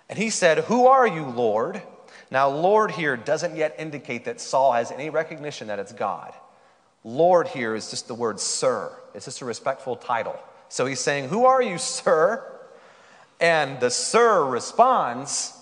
And 0.07 0.19
he 0.19 0.29
said, 0.29 0.59
Who 0.65 0.85
are 0.85 1.07
you, 1.07 1.25
Lord? 1.25 1.81
Now, 2.29 2.47
Lord 2.47 2.91
here 2.91 3.17
doesn't 3.17 3.55
yet 3.55 3.73
indicate 3.79 4.25
that 4.25 4.39
Saul 4.39 4.73
has 4.73 4.91
any 4.91 5.09
recognition 5.09 5.69
that 5.69 5.79
it's 5.79 5.91
God. 5.91 6.35
Lord 7.03 7.47
here 7.47 7.73
is 7.73 7.89
just 7.89 8.07
the 8.07 8.13
word 8.13 8.39
sir, 8.39 8.95
it's 9.15 9.25
just 9.25 9.41
a 9.41 9.45
respectful 9.45 9.95
title. 9.95 10.37
So 10.69 10.85
he's 10.85 10.99
saying, 10.99 11.29
Who 11.29 11.45
are 11.45 11.63
you, 11.63 11.79
sir? 11.79 12.43
And 13.39 13.79
the 13.79 13.89
sir 13.89 14.45
responds, 14.45 15.59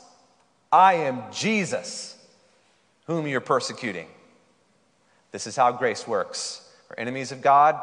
I 0.70 0.96
am 0.96 1.24
Jesus, 1.32 2.18
whom 3.08 3.26
you're 3.26 3.40
persecuting. 3.40 4.08
This 5.32 5.48
is 5.48 5.56
how 5.56 5.72
grace 5.72 6.06
works. 6.06 6.70
We're 6.90 6.98
enemies 6.98 7.32
of 7.32 7.42
God, 7.42 7.80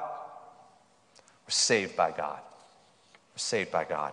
we're 1.47 1.49
saved 1.49 1.97
by 1.97 2.11
God. 2.11 2.41
Saved 3.39 3.71
by 3.71 3.85
God. 3.85 4.13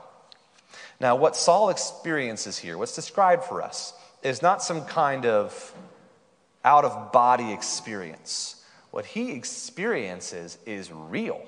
Now, 1.00 1.16
what 1.16 1.36
Saul 1.36 1.70
experiences 1.70 2.58
here, 2.58 2.78
what's 2.78 2.96
described 2.96 3.44
for 3.44 3.62
us, 3.62 3.94
is 4.24 4.42
not 4.42 4.64
some 4.64 4.86
kind 4.86 5.26
of 5.26 5.74
out 6.64 6.86
of 6.86 7.12
body 7.12 7.52
experience. 7.52 8.64
What 8.92 9.06
he 9.06 9.32
experiences 9.32 10.58
is 10.66 10.92
real. 10.92 11.42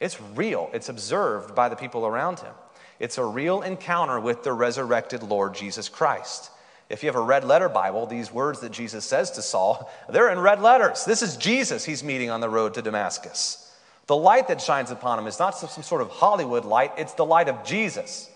It's 0.00 0.20
real, 0.34 0.70
it's 0.72 0.88
observed 0.88 1.54
by 1.54 1.68
the 1.68 1.76
people 1.76 2.06
around 2.06 2.40
him. 2.40 2.54
It's 2.98 3.18
a 3.18 3.24
real 3.24 3.62
encounter 3.62 4.18
with 4.18 4.42
the 4.42 4.52
resurrected 4.52 5.22
Lord 5.22 5.54
Jesus 5.54 5.88
Christ. 5.88 6.50
If 6.88 7.02
you 7.02 7.08
have 7.08 7.16
a 7.16 7.20
red 7.20 7.44
letter 7.44 7.68
Bible, 7.68 8.06
these 8.06 8.32
words 8.32 8.60
that 8.60 8.72
Jesus 8.72 9.04
says 9.04 9.30
to 9.32 9.42
Saul, 9.42 9.90
they're 10.08 10.30
in 10.30 10.38
red 10.38 10.60
letters. 10.60 11.04
This 11.04 11.22
is 11.22 11.36
Jesus 11.36 11.84
he's 11.84 12.02
meeting 12.02 12.30
on 12.30 12.40
the 12.40 12.48
road 12.48 12.74
to 12.74 12.82
Damascus. 12.82 13.69
The 14.10 14.16
light 14.16 14.48
that 14.48 14.60
shines 14.60 14.90
upon 14.90 15.20
him 15.20 15.28
is 15.28 15.38
not 15.38 15.50
some 15.50 15.84
sort 15.84 16.02
of 16.02 16.10
Hollywood 16.10 16.64
light, 16.64 16.90
it's 16.98 17.12
the 17.12 17.24
light 17.24 17.48
of 17.48 17.62
Jesus. 17.62 18.28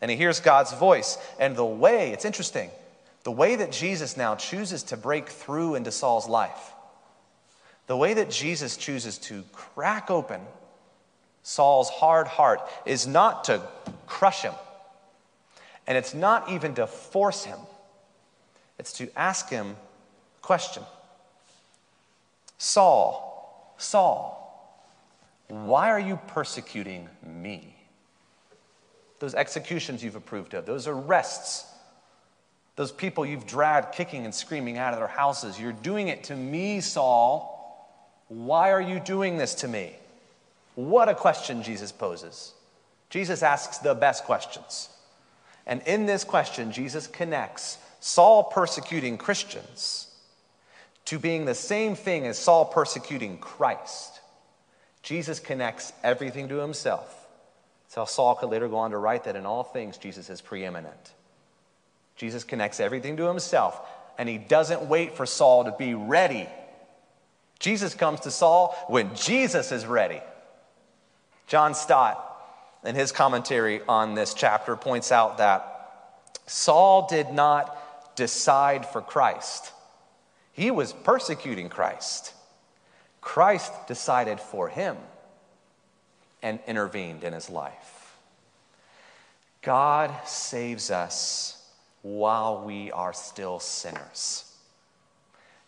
And 0.00 0.10
he 0.10 0.16
hears 0.16 0.40
God's 0.40 0.72
voice. 0.72 1.18
And 1.38 1.54
the 1.54 1.64
way, 1.64 2.10
it's 2.10 2.24
interesting, 2.24 2.68
the 3.22 3.30
way 3.30 3.54
that 3.54 3.70
Jesus 3.70 4.16
now 4.16 4.34
chooses 4.34 4.82
to 4.82 4.96
break 4.96 5.28
through 5.28 5.76
into 5.76 5.92
Saul's 5.92 6.28
life, 6.28 6.72
the 7.86 7.96
way 7.96 8.14
that 8.14 8.28
Jesus 8.28 8.76
chooses 8.76 9.18
to 9.18 9.44
crack 9.52 10.10
open 10.10 10.40
Saul's 11.44 11.90
hard 11.90 12.26
heart 12.26 12.68
is 12.84 13.06
not 13.06 13.44
to 13.44 13.62
crush 14.08 14.42
him, 14.42 14.54
and 15.86 15.96
it's 15.96 16.12
not 16.12 16.50
even 16.50 16.74
to 16.74 16.88
force 16.88 17.44
him, 17.44 17.60
it's 18.80 18.94
to 18.94 19.08
ask 19.16 19.48
him 19.48 19.76
a 20.38 20.42
question 20.44 20.82
Saul, 22.58 23.76
Saul, 23.78 24.39
why 25.50 25.90
are 25.90 26.00
you 26.00 26.18
persecuting 26.28 27.08
me? 27.24 27.76
Those 29.18 29.34
executions 29.34 30.02
you've 30.02 30.16
approved 30.16 30.54
of, 30.54 30.64
those 30.64 30.86
arrests 30.86 31.66
those 32.80 32.92
people 32.92 33.26
you've 33.26 33.46
dragged 33.46 33.94
kicking 33.94 34.24
and 34.24 34.34
screaming 34.34 34.78
out 34.78 34.94
of 34.94 34.98
their 34.98 35.06
houses. 35.06 35.60
You're 35.60 35.72
doing 35.72 36.08
it 36.08 36.24
to 36.24 36.34
me, 36.34 36.80
Saul. 36.80 37.84
Why 38.28 38.70
are 38.70 38.80
you 38.80 39.00
doing 39.00 39.36
this 39.36 39.54
to 39.56 39.68
me? 39.68 39.92
What 40.76 41.10
a 41.10 41.14
question 41.14 41.62
Jesus 41.62 41.92
poses. 41.92 42.54
Jesus 43.10 43.42
asks 43.42 43.76
the 43.76 43.94
best 43.94 44.24
questions. 44.24 44.88
And 45.66 45.82
in 45.82 46.06
this 46.06 46.24
question, 46.24 46.72
Jesus 46.72 47.06
connects 47.06 47.76
Saul 48.00 48.44
persecuting 48.44 49.18
Christians 49.18 50.06
to 51.04 51.18
being 51.18 51.44
the 51.44 51.54
same 51.54 51.94
thing 51.94 52.26
as 52.26 52.38
Saul 52.38 52.64
persecuting 52.64 53.36
Christ. 53.36 54.20
Jesus 55.02 55.40
connects 55.40 55.92
everything 56.02 56.48
to 56.48 56.56
himself. 56.56 57.16
So 57.88 58.04
Saul 58.04 58.34
could 58.34 58.50
later 58.50 58.68
go 58.68 58.76
on 58.76 58.92
to 58.92 58.98
write 58.98 59.24
that 59.24 59.36
in 59.36 59.46
all 59.46 59.64
things, 59.64 59.98
Jesus 59.98 60.30
is 60.30 60.40
preeminent. 60.40 61.12
Jesus 62.16 62.44
connects 62.44 62.80
everything 62.80 63.16
to 63.16 63.26
himself, 63.26 63.80
and 64.18 64.28
he 64.28 64.38
doesn't 64.38 64.82
wait 64.82 65.16
for 65.16 65.26
Saul 65.26 65.64
to 65.64 65.74
be 65.76 65.94
ready. 65.94 66.46
Jesus 67.58 67.94
comes 67.94 68.20
to 68.20 68.30
Saul 68.30 68.76
when 68.88 69.14
Jesus 69.14 69.72
is 69.72 69.86
ready. 69.86 70.20
John 71.46 71.74
Stott, 71.74 72.24
in 72.84 72.94
his 72.94 73.10
commentary 73.10 73.80
on 73.88 74.14
this 74.14 74.34
chapter, 74.34 74.76
points 74.76 75.10
out 75.10 75.38
that 75.38 76.40
Saul 76.46 77.06
did 77.08 77.30
not 77.30 78.16
decide 78.16 78.86
for 78.86 79.00
Christ, 79.00 79.72
he 80.52 80.70
was 80.70 80.92
persecuting 80.92 81.68
Christ. 81.68 82.34
Christ 83.20 83.72
decided 83.86 84.40
for 84.40 84.68
him 84.68 84.96
and 86.42 86.58
intervened 86.66 87.24
in 87.24 87.32
his 87.32 87.50
life. 87.50 88.16
God 89.62 90.14
saves 90.26 90.90
us 90.90 91.62
while 92.02 92.64
we 92.64 92.90
are 92.92 93.12
still 93.12 93.60
sinners. 93.60 94.44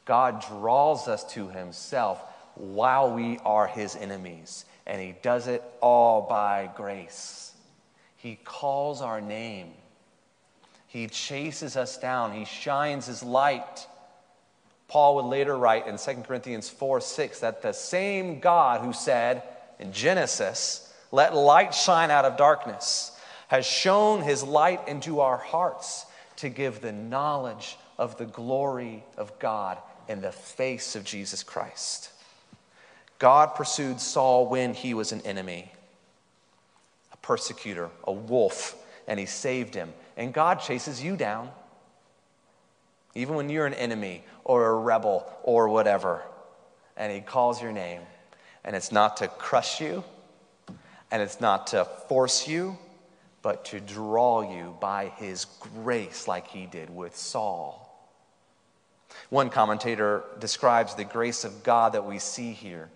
God 0.04 0.44
draws 0.48 1.08
us 1.08 1.24
to 1.34 1.48
himself 1.48 2.22
while 2.54 3.14
we 3.14 3.38
are 3.44 3.66
his 3.66 3.94
enemies, 3.96 4.64
and 4.86 5.00
he 5.00 5.14
does 5.22 5.46
it 5.46 5.62
all 5.80 6.22
by 6.22 6.70
grace. 6.74 7.52
He 8.16 8.38
calls 8.44 9.02
our 9.02 9.20
name. 9.20 9.72
He 10.86 11.06
chases 11.06 11.76
us 11.76 11.96
down. 11.96 12.32
He 12.32 12.44
shines 12.44 13.06
his 13.06 13.22
light. 13.22 13.86
Paul 14.88 15.16
would 15.16 15.24
later 15.26 15.56
write 15.56 15.86
in 15.86 15.96
2 15.96 16.22
Corinthians 16.22 16.68
4 16.68 17.00
6 17.00 17.40
that 17.40 17.62
the 17.62 17.72
same 17.72 18.40
God 18.40 18.82
who 18.82 18.92
said 18.92 19.42
in 19.78 19.92
Genesis, 19.92 20.92
Let 21.10 21.34
light 21.34 21.74
shine 21.74 22.10
out 22.10 22.24
of 22.24 22.36
darkness, 22.36 23.16
has 23.48 23.66
shown 23.66 24.22
his 24.22 24.42
light 24.42 24.86
into 24.88 25.20
our 25.20 25.38
hearts 25.38 26.06
to 26.36 26.48
give 26.48 26.80
the 26.80 26.92
knowledge 26.92 27.76
of 27.98 28.16
the 28.18 28.26
glory 28.26 29.04
of 29.16 29.38
God 29.38 29.78
in 30.08 30.20
the 30.20 30.32
face 30.32 30.96
of 30.96 31.04
Jesus 31.04 31.42
Christ. 31.42 32.10
God 33.18 33.54
pursued 33.54 34.00
Saul 34.00 34.48
when 34.48 34.74
he 34.74 34.94
was 34.94 35.12
an 35.12 35.20
enemy, 35.20 35.70
a 37.12 37.16
persecutor, 37.18 37.90
a 38.04 38.12
wolf, 38.12 38.76
and 39.06 39.20
he 39.20 39.26
saved 39.26 39.74
him. 39.74 39.92
And 40.16 40.34
God 40.34 40.60
chases 40.60 41.02
you 41.02 41.16
down, 41.16 41.50
even 43.14 43.34
when 43.34 43.48
you're 43.48 43.66
an 43.66 43.74
enemy 43.74 44.24
or 44.44 44.66
a 44.66 44.74
rebel 44.74 45.30
or 45.42 45.68
whatever, 45.68 46.22
and 46.96 47.12
he 47.12 47.20
calls 47.20 47.60
your 47.60 47.72
name. 47.72 48.00
And 48.64 48.76
it's 48.76 48.92
not 48.92 49.16
to 49.18 49.28
crush 49.28 49.80
you, 49.80 50.04
and 51.10 51.20
it's 51.20 51.40
not 51.40 51.68
to 51.68 51.84
force 51.84 52.46
you, 52.46 52.78
but 53.42 53.64
to 53.66 53.80
draw 53.80 54.40
you 54.40 54.76
by 54.80 55.12
his 55.16 55.46
grace, 55.82 56.28
like 56.28 56.46
he 56.46 56.66
did 56.66 56.94
with 56.94 57.16
Saul. 57.16 57.78
One 59.28 59.50
commentator 59.50 60.24
describes 60.38 60.94
the 60.94 61.04
grace 61.04 61.44
of 61.44 61.64
God 61.64 61.94
that 61.94 62.06
we 62.06 62.18
see 62.18 62.52
here, 62.52 62.88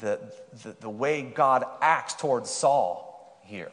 the, 0.00 0.18
the, 0.64 0.76
the 0.80 0.90
way 0.90 1.22
God 1.22 1.64
acts 1.80 2.14
towards 2.14 2.50
Saul 2.50 3.40
here, 3.44 3.70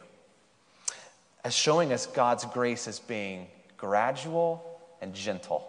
as 1.44 1.54
showing 1.54 1.92
us 1.92 2.06
God's 2.06 2.44
grace 2.46 2.86
as 2.88 2.98
being 2.98 3.48
gradual 3.76 4.75
and 5.06 5.14
gentle. 5.14 5.64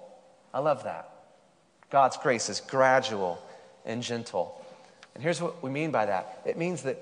I 0.53 0.59
love 0.59 0.83
that. 0.85 1.11
God's 1.91 2.17
grace 2.17 2.49
is 2.49 2.59
gradual 2.59 3.39
and 3.85 4.01
gentle. 4.01 4.59
And 5.13 5.23
here's 5.23 5.39
what 5.39 5.61
we 5.61 5.69
mean 5.69 5.91
by 5.91 6.07
that 6.07 6.41
it 6.45 6.57
means 6.57 6.81
that 6.83 6.97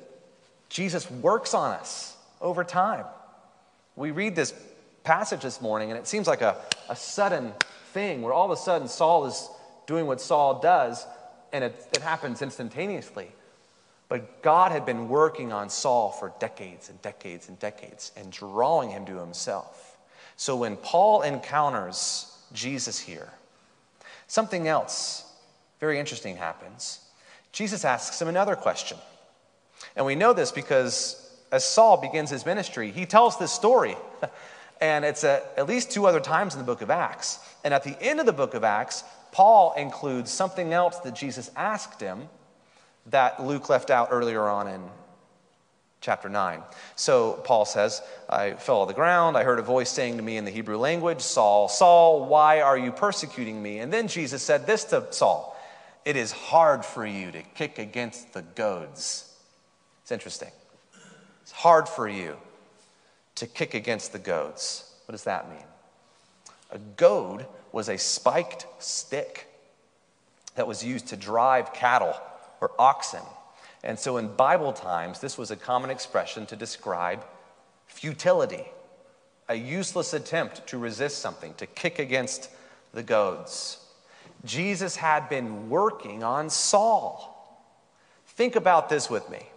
Jesus 0.70 1.10
works 1.10 1.54
on 1.54 1.72
us 1.72 2.16
over 2.42 2.64
time. 2.64 3.06
We 3.96 4.12
read 4.12 4.36
this 4.36 4.54
passage 5.06 5.42
this 5.42 5.62
morning, 5.62 5.92
and 5.92 5.98
it 5.98 6.08
seems 6.08 6.28
like 6.28 6.42
a, 6.42 6.58
a 6.90 6.96
sudden 6.96 7.54
thing 7.94 8.22
where 8.22 8.34
all 8.34 8.46
of 8.46 8.52
a 8.52 8.62
sudden 8.62 8.90
Saul 8.90 9.26
is 9.28 9.50
doing 9.88 10.06
what 10.06 10.20
Saul 10.20 10.60
does, 10.60 11.06
and 11.54 11.64
it, 11.64 11.88
it 11.96 12.02
happens 12.02 12.42
instantaneously. 12.42 13.32
But 14.10 14.44
God 14.44 14.74
had 14.74 14.86
been 14.86 15.08
working 15.08 15.54
on 15.54 15.70
Saul 15.70 16.12
for 16.12 16.34
decades 16.40 16.90
and 16.90 17.02
decades 17.02 17.48
and 17.48 17.58
decades 17.58 18.12
and 18.18 18.30
drawing 18.30 18.90
him 18.90 19.06
to 19.06 19.20
himself. 19.20 19.95
So 20.38 20.56
when 20.56 20.78
Paul 20.78 21.22
encounters 21.22 22.32
Jesus 22.54 23.00
here, 23.00 23.30
something 24.28 24.68
else 24.68 25.26
very 25.80 26.00
interesting 26.00 26.38
happens. 26.38 27.00
Jesus 27.52 27.86
asks 27.86 28.22
him 28.22 28.28
another 28.28 28.56
question. 28.56 28.98
And 29.96 30.06
we 30.06 30.16
know 30.16 30.34
this 30.34 30.52
because 30.52 31.22
as 31.52 31.66
Saul 31.66 31.98
begins 31.98 32.30
his 32.30 32.46
ministry, 32.46 32.92
he 32.92 33.06
tells 33.06 33.38
this 33.38 33.52
story. 33.52 33.96
and 34.82 35.06
it's 35.06 35.24
a, 35.24 35.44
at 35.58 35.68
least 35.68 35.92
two 35.92 36.06
other 36.06 36.20
times 36.20 36.54
in 36.54 36.60
the 36.60 36.66
book 36.66 36.82
of 36.82 36.90
Acts. 36.90 37.40
And 37.64 37.74
at 37.74 37.84
the 37.84 38.02
end 38.02 38.20
of 38.20 38.26
the 38.26 38.34
book 38.34 38.54
of 38.54 38.64
Acts, 38.64 39.04
Paul 39.32 39.74
includes 39.78 40.32
something 40.32 40.74
else 40.74 41.00
that 41.00 41.14
Jesus 41.14 41.52
asked 41.56 42.02
him 42.02 42.30
that 43.08 43.44
Luke 43.44 43.70
left 43.70 43.90
out 43.90 44.10
earlier 44.12 44.48
on 44.48 44.68
in 44.68 44.82
chapter 46.02 46.30
9. 46.30 46.62
So 46.96 47.34
Paul 47.44 47.66
says, 47.66 48.02
I 48.30 48.54
fell 48.54 48.82
on 48.82 48.88
the 48.88 48.94
ground. 48.94 49.38
I 49.38 49.44
heard 49.44 49.60
a 49.60 49.64
voice 49.64 49.90
saying 49.90 50.18
to 50.18 50.24
me 50.24 50.38
in 50.38 50.46
the 50.46 50.52
Hebrew 50.52 50.78
language, 50.78 51.22
Saul, 51.22 51.68
Saul, 51.68 52.26
why 52.26 52.62
are 52.62 52.78
you 52.78 52.92
persecuting 52.92 53.62
me? 53.62 53.80
And 53.80 53.92
then 53.92 54.08
Jesus 54.08 54.44
said 54.44 54.68
this 54.68 54.84
to 54.86 55.08
Saul 55.12 55.58
It 56.04 56.16
is 56.16 56.32
hard 56.32 56.86
for 56.86 57.06
you 57.06 57.32
to 57.32 57.42
kick 57.42 57.80
against 57.80 58.34
the 58.34 58.42
goads. 58.42 59.34
It's 60.04 60.12
interesting. 60.12 60.52
It's 61.42 61.52
hard 61.52 61.90
for 61.90 62.08
you 62.08 62.38
to 63.36 63.48
kick 63.48 63.74
against 63.74 64.14
the 64.14 64.20
goads. 64.20 64.92
What 65.06 65.14
does 65.14 65.26
that 65.26 65.50
mean? 65.50 65.66
A 66.72 66.80
goad 66.98 67.46
was 67.72 67.90
a 67.90 67.98
spiked 67.98 68.66
stick 68.80 69.48
that 70.56 70.68
was 70.68 70.84
used 70.84 71.08
to 71.08 71.18
drive 71.18 71.74
cattle 71.74 72.16
or 72.62 72.72
oxen. 72.80 73.22
And 73.86 74.00
so 74.00 74.18
in 74.18 74.28
Bible 74.30 74.74
times, 74.74 75.20
this 75.20 75.38
was 75.38 75.52
a 75.52 75.56
common 75.56 75.92
expression 75.92 76.48
to 76.48 76.56
describe 76.56 77.24
futility, 77.86 78.66
a 79.48 79.56
useless 79.56 80.14
attempt 80.14 80.66
to 80.68 80.80
resist 80.80 81.20
something, 81.20 81.54
to 81.56 81.68
kick 81.68 82.00
against 82.00 82.50
the 82.94 83.04
goads. 83.04 83.78
Jesus 84.44 84.96
had 84.96 85.30
been 85.30 85.70
working 85.70 86.24
on 86.24 86.50
Saul. 86.50 87.32
Think 88.26 88.56
about 88.56 88.90
this 88.90 89.10
with 89.10 89.30
me. 89.30 89.48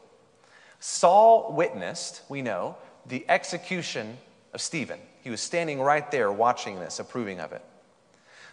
Saul 0.78 1.52
witnessed, 1.54 2.22
we 2.28 2.42
know, 2.42 2.76
the 3.06 3.24
execution 3.28 4.18
of 4.52 4.60
Stephen. 4.60 5.00
He 5.24 5.30
was 5.30 5.40
standing 5.40 5.80
right 5.80 6.08
there 6.10 6.30
watching 6.30 6.78
this, 6.78 7.00
approving 7.00 7.40
of 7.40 7.52
it. 7.52 7.62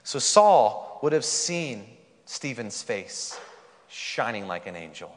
So 0.03 0.19
Saul 0.19 0.99
would 1.03 1.13
have 1.13 1.25
seen 1.25 1.85
Stephen's 2.25 2.81
face 2.81 3.37
shining 3.89 4.47
like 4.47 4.67
an 4.67 4.75
angel. 4.75 5.15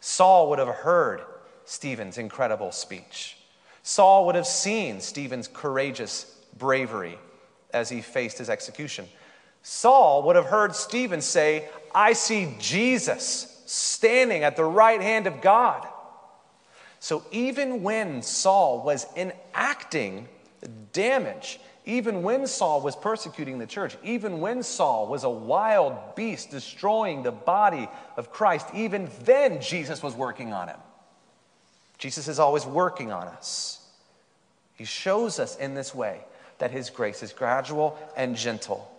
Saul 0.00 0.50
would 0.50 0.58
have 0.58 0.68
heard 0.68 1.22
Stephen's 1.64 2.18
incredible 2.18 2.72
speech. 2.72 3.36
Saul 3.82 4.26
would 4.26 4.34
have 4.34 4.46
seen 4.46 5.00
Stephen's 5.00 5.48
courageous 5.48 6.24
bravery 6.58 7.18
as 7.72 7.88
he 7.88 8.00
faced 8.00 8.38
his 8.38 8.50
execution. 8.50 9.06
Saul 9.62 10.22
would 10.24 10.36
have 10.36 10.46
heard 10.46 10.74
Stephen 10.74 11.20
say, 11.20 11.68
I 11.94 12.14
see 12.14 12.56
Jesus 12.58 13.62
standing 13.66 14.42
at 14.42 14.56
the 14.56 14.64
right 14.64 15.00
hand 15.00 15.26
of 15.26 15.40
God. 15.40 15.86
So 16.98 17.22
even 17.30 17.82
when 17.82 18.22
Saul 18.22 18.82
was 18.82 19.06
enacting 19.16 20.28
damage 20.92 21.60
even 21.86 22.22
when 22.22 22.46
Saul 22.46 22.82
was 22.82 22.94
persecuting 22.94 23.58
the 23.58 23.66
church, 23.66 23.96
even 24.02 24.40
when 24.40 24.62
Saul 24.62 25.06
was 25.06 25.24
a 25.24 25.30
wild 25.30 26.14
beast 26.14 26.50
destroying 26.50 27.22
the 27.22 27.32
body 27.32 27.88
of 28.16 28.30
Christ, 28.30 28.66
even 28.74 29.08
then 29.24 29.60
Jesus 29.60 30.02
was 30.02 30.14
working 30.14 30.52
on 30.52 30.68
him. 30.68 30.78
Jesus 31.98 32.28
is 32.28 32.38
always 32.38 32.66
working 32.66 33.12
on 33.12 33.26
us. 33.28 33.86
He 34.74 34.84
shows 34.84 35.38
us 35.38 35.56
in 35.56 35.74
this 35.74 35.94
way 35.94 36.20
that 36.58 36.70
his 36.70 36.90
grace 36.90 37.22
is 37.22 37.32
gradual 37.32 37.98
and 38.16 38.36
gentle. 38.36 38.90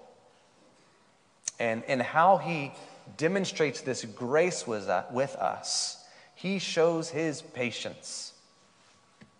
And 1.60 1.84
in 1.86 2.00
how 2.00 2.38
he 2.38 2.72
demonstrates 3.18 3.82
this 3.82 4.04
grace 4.06 4.66
with 4.66 4.90
uh, 4.90 5.04
us, 5.40 6.04
he 6.36 6.60
shows 6.60 7.10
his 7.10 7.42
patience. 7.42 8.31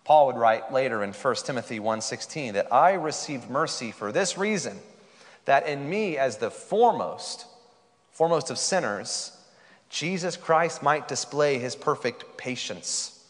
Paul 0.04 0.26
would 0.26 0.36
write 0.36 0.72
later 0.72 1.02
in 1.02 1.12
1 1.12 1.46
Timothy 1.46 1.78
1:16 1.78 2.54
that 2.54 2.72
I 2.72 2.92
received 2.92 3.48
mercy 3.48 3.92
for 3.92 4.12
this 4.12 4.36
reason 4.36 4.80
that 5.44 5.66
in 5.66 5.88
me 5.88 6.18
as 6.18 6.38
the 6.38 6.50
foremost 6.50 7.46
foremost 8.12 8.50
of 8.50 8.58
sinners 8.58 9.32
Jesus 9.92 10.38
Christ 10.38 10.82
might 10.82 11.06
display 11.06 11.58
his 11.58 11.76
perfect 11.76 12.38
patience 12.38 13.22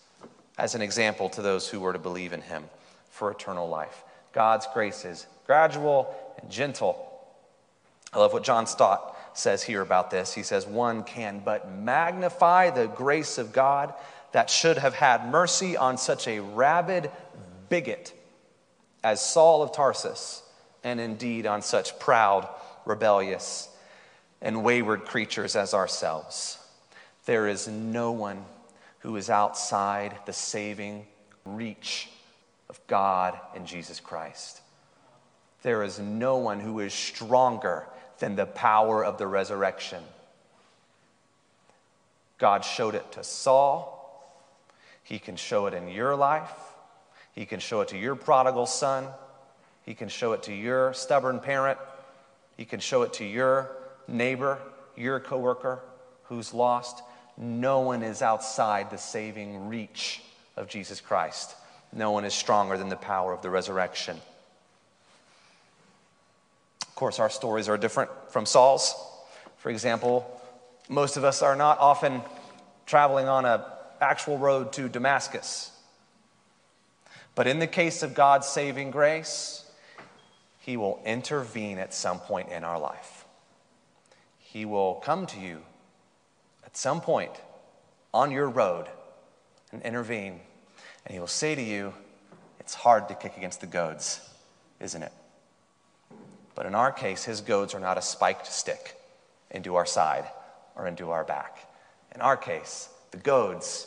as 0.57 0.77
an 0.77 0.81
example 0.81 1.29
to 1.31 1.43
those 1.43 1.69
who 1.69 1.81
were 1.81 1.93
to 1.93 1.99
believe 1.99 2.33
in 2.33 2.41
him 2.41 2.65
for 3.11 3.33
eternal 3.33 3.69
life. 3.69 4.05
God's 4.33 4.69
grace 4.73 5.05
is 5.05 5.27
gradual 5.45 6.15
and 6.41 6.49
gentle. 6.49 7.09
I 8.13 8.21
love 8.21 8.33
what 8.33 8.45
John 8.45 8.69
Stott 8.69 9.17
says 9.35 9.65
here 9.65 9.81
about 9.81 10.13
this. 10.13 10.35
He 10.35 10.45
says, 10.45 10.65
One 10.65 11.03
can 11.03 11.41
but 11.45 11.73
magnify 11.73 12.71
the 12.71 12.87
grace 12.87 13.39
of 13.39 13.53
God 13.53 13.93
that 14.33 14.51
should 14.51 14.79
have 14.79 14.95
had 14.95 15.31
mercy 15.31 15.77
on 15.77 15.97
such 15.99 16.27
a 16.27 16.41
rabid 16.41 17.11
bigot 17.69 18.13
as 19.05 19.25
Saul 19.25 19.63
of 19.63 19.73
Tarsus, 19.73 20.43
and 20.85 21.01
indeed 21.01 21.47
on 21.47 21.63
such 21.63 21.99
proud, 21.99 22.49
rebellious, 22.85 23.69
and 24.41 24.65
wayward 24.65 25.05
creatures 25.05 25.57
as 25.57 25.75
ourselves. 25.75 26.59
There 27.27 27.49
is 27.49 27.69
no 27.69 28.13
one 28.13 28.45
who 29.01 29.17
is 29.17 29.31
outside 29.31 30.17
the 30.27 30.33
saving 30.33 31.07
reach 31.45 32.09
of 32.69 32.81
God 32.87 33.39
and 33.55 33.67
Jesus 33.67 34.01
Christ. 34.01 34.61
There 35.63 35.83
is 35.83 35.99
no 35.99 36.39
one 36.39 36.61
who 36.61 36.81
is 36.81 36.93
stronger 36.93 37.87
than 38.19 38.37
the 38.37 38.47
power 38.47 39.05
of 39.05 39.19
the 39.19 39.27
resurrection. 39.27 40.03
God 42.39 42.65
showed 42.65 42.95
it 42.95 43.13
to 43.13 43.23
Saul. 43.23 44.02
He 45.13 45.19
can 45.19 45.37
show 45.37 45.67
it 45.67 45.75
in 45.75 45.89
your 45.89 46.17
life. 46.17 46.55
He 47.35 47.45
can 47.45 47.61
show 47.61 47.83
it 47.83 47.89
to 47.89 47.99
your 47.99 48.15
prodigal 48.15 48.65
son. 48.65 49.07
He 49.85 49.93
can 49.93 50.09
show 50.09 50.33
it 50.33 50.45
to 50.45 50.55
your 50.55 50.95
stubborn 50.95 51.39
parent. 51.39 51.79
He 52.57 52.65
can 52.65 52.81
show 52.81 53.03
it 53.03 53.13
to 53.15 53.25
your 53.27 53.77
neighbor, 54.09 54.59
your 54.97 55.21
coworker 55.21 55.83
who's 56.31 56.55
lost. 56.55 57.03
No 57.37 57.81
one 57.81 58.03
is 58.03 58.23
outside 58.23 58.91
the 58.91 58.97
saving 58.97 59.69
reach 59.69 60.23
of 60.57 60.67
Jesus 60.67 61.03
Christ. 61.03 61.57
No 61.93 62.11
one 62.11 62.25
is 62.25 62.33
stronger 62.33 62.79
than 62.79 62.89
the 62.89 62.97
power 62.97 63.35
of 63.35 63.43
the 63.43 63.51
resurrection. 63.51 64.17
Of 66.87 66.95
course, 66.95 67.19
our 67.19 67.29
stories 67.29 67.69
are 67.69 67.77
different 67.77 68.11
from 68.31 68.47
Saul's. 68.47 68.95
For 69.59 69.69
example, 69.69 70.41
most 70.89 71.19
of 71.19 71.25
us 71.25 71.43
are 71.43 71.55
not 71.55 71.79
often 71.81 72.23
traveling 72.87 73.29
on 73.29 73.45
a 73.45 73.73
actual 74.03 74.39
road 74.39 74.73
to 74.75 74.89
Damascus. 74.89 75.71
But 77.35 77.47
in 77.47 77.59
the 77.59 77.67
case 77.67 78.03
of 78.03 78.15
God's 78.15 78.47
saving 78.47 78.91
grace, 78.91 79.65
He 80.59 80.77
will 80.77 81.01
intervene 81.05 81.79
at 81.79 81.95
some 81.95 82.19
point 82.19 82.51
in 82.51 82.65
our 82.65 82.79
life. 82.79 83.25
He 84.39 84.65
will 84.65 84.97
come 84.97 85.27
to 85.27 85.41
you 85.41 85.63
at 86.65 86.77
some 86.77 87.01
point 87.01 87.33
on 88.13 88.31
your 88.31 88.49
road 88.49 88.87
and 89.73 89.83
intervene. 89.83 90.41
And 91.07 91.15
He 91.15 91.21
will 91.21 91.27
say 91.27 91.55
to 91.55 91.63
you, 91.63 91.95
It's 92.61 92.75
hard 92.75 93.09
to 93.09 93.15
kick 93.15 93.37
against 93.37 93.61
the 93.61 93.67
goads, 93.67 94.21
isn't 94.79 95.03
it? 95.03 95.13
But 96.55 96.67
in 96.67 96.75
our 96.75 96.93
case, 96.93 97.25
His 97.25 97.41
goads 97.41 97.75
are 97.75 97.81
not 97.81 97.97
a 97.97 98.03
spiked 98.03 98.47
stick 98.47 99.01
into 99.51 99.77
our 99.77 99.87
side 99.87 100.27
or 100.77 100.87
into 100.87 101.11
our 101.11 101.25
back. 101.25 101.59
In 102.15 102.21
our 102.21 102.37
case, 102.37 102.91
the 103.13 103.19
goads 103.19 103.87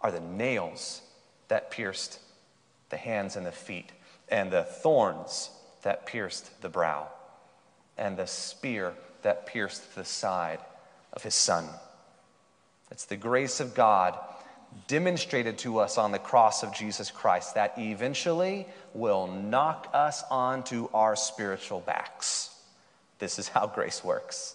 are 0.00 0.10
the 0.10 0.20
nails 0.20 1.02
that 1.48 1.70
pierced 1.70 2.18
the 2.88 2.96
hands 2.96 3.36
and 3.36 3.44
the 3.44 3.52
feet, 3.52 3.92
and 4.28 4.50
the 4.50 4.62
thorns 4.62 5.50
that 5.82 6.06
pierced 6.06 6.60
the 6.62 6.68
brow, 6.68 7.08
and 7.98 8.16
the 8.16 8.26
spear 8.26 8.94
that 9.22 9.46
pierced 9.46 9.94
the 9.94 10.04
side 10.04 10.60
of 11.12 11.22
his 11.22 11.34
son. 11.34 11.66
It's 12.90 13.04
the 13.04 13.16
grace 13.16 13.60
of 13.60 13.74
God 13.74 14.18
demonstrated 14.86 15.58
to 15.58 15.78
us 15.78 15.98
on 15.98 16.12
the 16.12 16.18
cross 16.18 16.62
of 16.62 16.74
Jesus 16.74 17.10
Christ 17.10 17.54
that 17.54 17.74
eventually 17.76 18.66
will 18.94 19.26
knock 19.26 19.88
us 19.92 20.22
onto 20.30 20.88
our 20.94 21.16
spiritual 21.16 21.80
backs. 21.80 22.50
This 23.18 23.38
is 23.38 23.48
how 23.48 23.66
grace 23.66 24.02
works. 24.04 24.54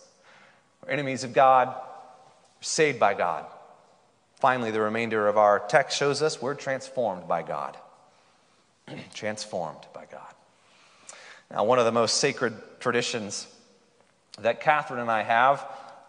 We're 0.82 0.92
enemies 0.92 1.24
of 1.24 1.34
God, 1.34 1.68
we're 1.68 2.62
saved 2.62 3.00
by 3.00 3.14
God. 3.14 3.46
Finally, 4.36 4.72
the 4.72 4.82
remainder 4.82 5.28
of 5.28 5.38
our 5.38 5.60
text 5.60 5.98
shows 5.98 6.22
us 6.22 6.42
we're 6.42 6.54
transformed 6.54 7.28
by 7.28 7.42
God. 7.42 7.78
transformed 9.14 9.86
by 9.94 10.06
God. 10.12 10.22
Now, 11.52 11.64
one 11.64 11.80
of 11.80 11.86
the 11.86 11.92
most 11.92 12.18
sacred 12.18 12.54
traditions 12.80 13.48
that 14.42 14.60
Catherine 14.60 15.00
and 15.00 15.12
I 15.12 15.24
have 15.24 15.66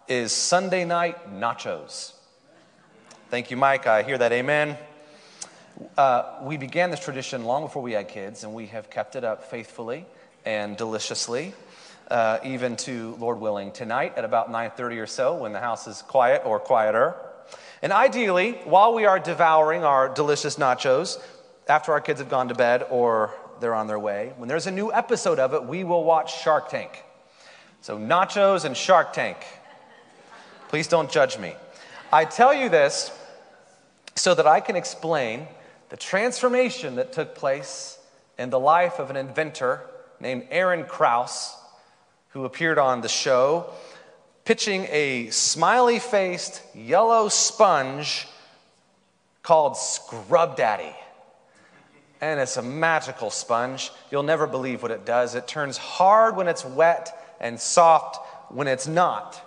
is 0.09 0.33
Sunday 0.33 0.85
night 0.85 1.39
nachos. 1.39 2.13
Thank 3.31 3.51
you, 3.51 3.57
Mike. 3.57 3.87
I 3.87 4.03
hear 4.03 4.19
that. 4.19 4.33
Amen. 4.33 4.77
Uh, 5.97 6.39
we 6.43 6.57
began 6.57 6.91
this 6.91 7.01
tradition 7.01 7.45
long 7.45 7.63
before 7.63 7.83
we 7.83 7.93
had 7.93 8.09
kids, 8.09 8.45
and 8.45 8.55
we 8.55 8.67
have 8.67 8.89
kept 8.89 9.15
it 9.15 9.25
up 9.25 9.51
faithfully 9.51 10.07
and 10.45 10.77
deliciously, 10.77 11.53
uh, 12.11 12.39
even 12.45 12.77
to 12.77 13.17
Lord 13.19 13.41
willing 13.41 13.73
tonight 13.73 14.15
at 14.17 14.25
about 14.25 14.51
9:30 14.51 14.99
or 14.99 15.07
so, 15.07 15.35
when 15.35 15.53
the 15.53 15.61
house 15.61 15.87
is 15.87 16.03
quiet 16.03 16.43
or 16.45 16.59
quieter. 16.59 17.15
And 17.87 17.93
ideally, 17.93 18.55
while 18.65 18.95
we 18.95 19.05
are 19.05 19.21
devouring 19.21 19.85
our 19.85 20.09
delicious 20.09 20.57
nachos, 20.57 21.23
after 21.69 21.93
our 21.93 22.01
kids 22.01 22.19
have 22.19 22.29
gone 22.29 22.49
to 22.49 22.55
bed 22.57 22.85
or 22.91 23.33
they're 23.61 23.77
on 23.77 23.87
their 23.87 24.01
way, 24.01 24.33
when 24.39 24.49
there's 24.49 24.67
a 24.67 24.73
new 24.73 24.93
episode 24.93 25.39
of 25.39 25.55
it, 25.55 25.65
we 25.65 25.85
will 25.85 26.03
watch 26.03 26.43
Shark 26.43 26.69
Tank. 26.69 27.05
So, 27.83 27.97
nachos 27.97 28.65
and 28.65 28.77
Shark 28.77 29.13
Tank. 29.13 29.37
Please 30.67 30.89
don't 30.89 31.09
judge 31.09 31.39
me. 31.39 31.55
I 32.13 32.25
tell 32.25 32.53
you 32.53 32.69
this 32.69 33.17
so 34.17 34.35
that 34.35 34.49
I 34.49 34.59
can 34.59 34.75
explain 34.75 35.47
the 35.89 35.97
transformation 35.97 36.97
that 36.97 37.13
took 37.13 37.37
place 37.37 38.01
in 38.37 38.51
the 38.51 38.59
life 38.59 38.99
of 38.99 39.11
an 39.11 39.17
inventor 39.17 39.83
named 40.19 40.49
Aaron 40.51 40.87
Krause, 40.87 41.55
who 42.31 42.47
appeared 42.47 42.81
on 42.81 43.03
the 43.03 43.09
show, 43.09 43.71
pitching 44.47 44.87
a 44.91 45.29
smiley 45.31 45.99
faced 45.99 46.63
yellow 46.73 47.29
sponge 47.29 48.29
called 49.43 49.77
Scrub 49.77 50.57
Daddy. 50.57 50.95
And 52.21 52.41
it's 52.41 52.57
a 52.57 52.63
magical 52.63 53.31
sponge. 53.31 53.91
You'll 54.11 54.23
never 54.23 54.47
believe 54.47 54.83
what 54.83 54.93
it 54.93 55.05
does. 55.05 55.35
It 55.35 55.49
turns 55.49 55.77
hard 55.77 56.37
when 56.37 56.47
it's 56.47 56.65
wet 56.65 57.37
and 57.41 57.61
soft 57.61 58.25
when 58.51 58.69
it's 58.69 58.87
not. 58.87 59.43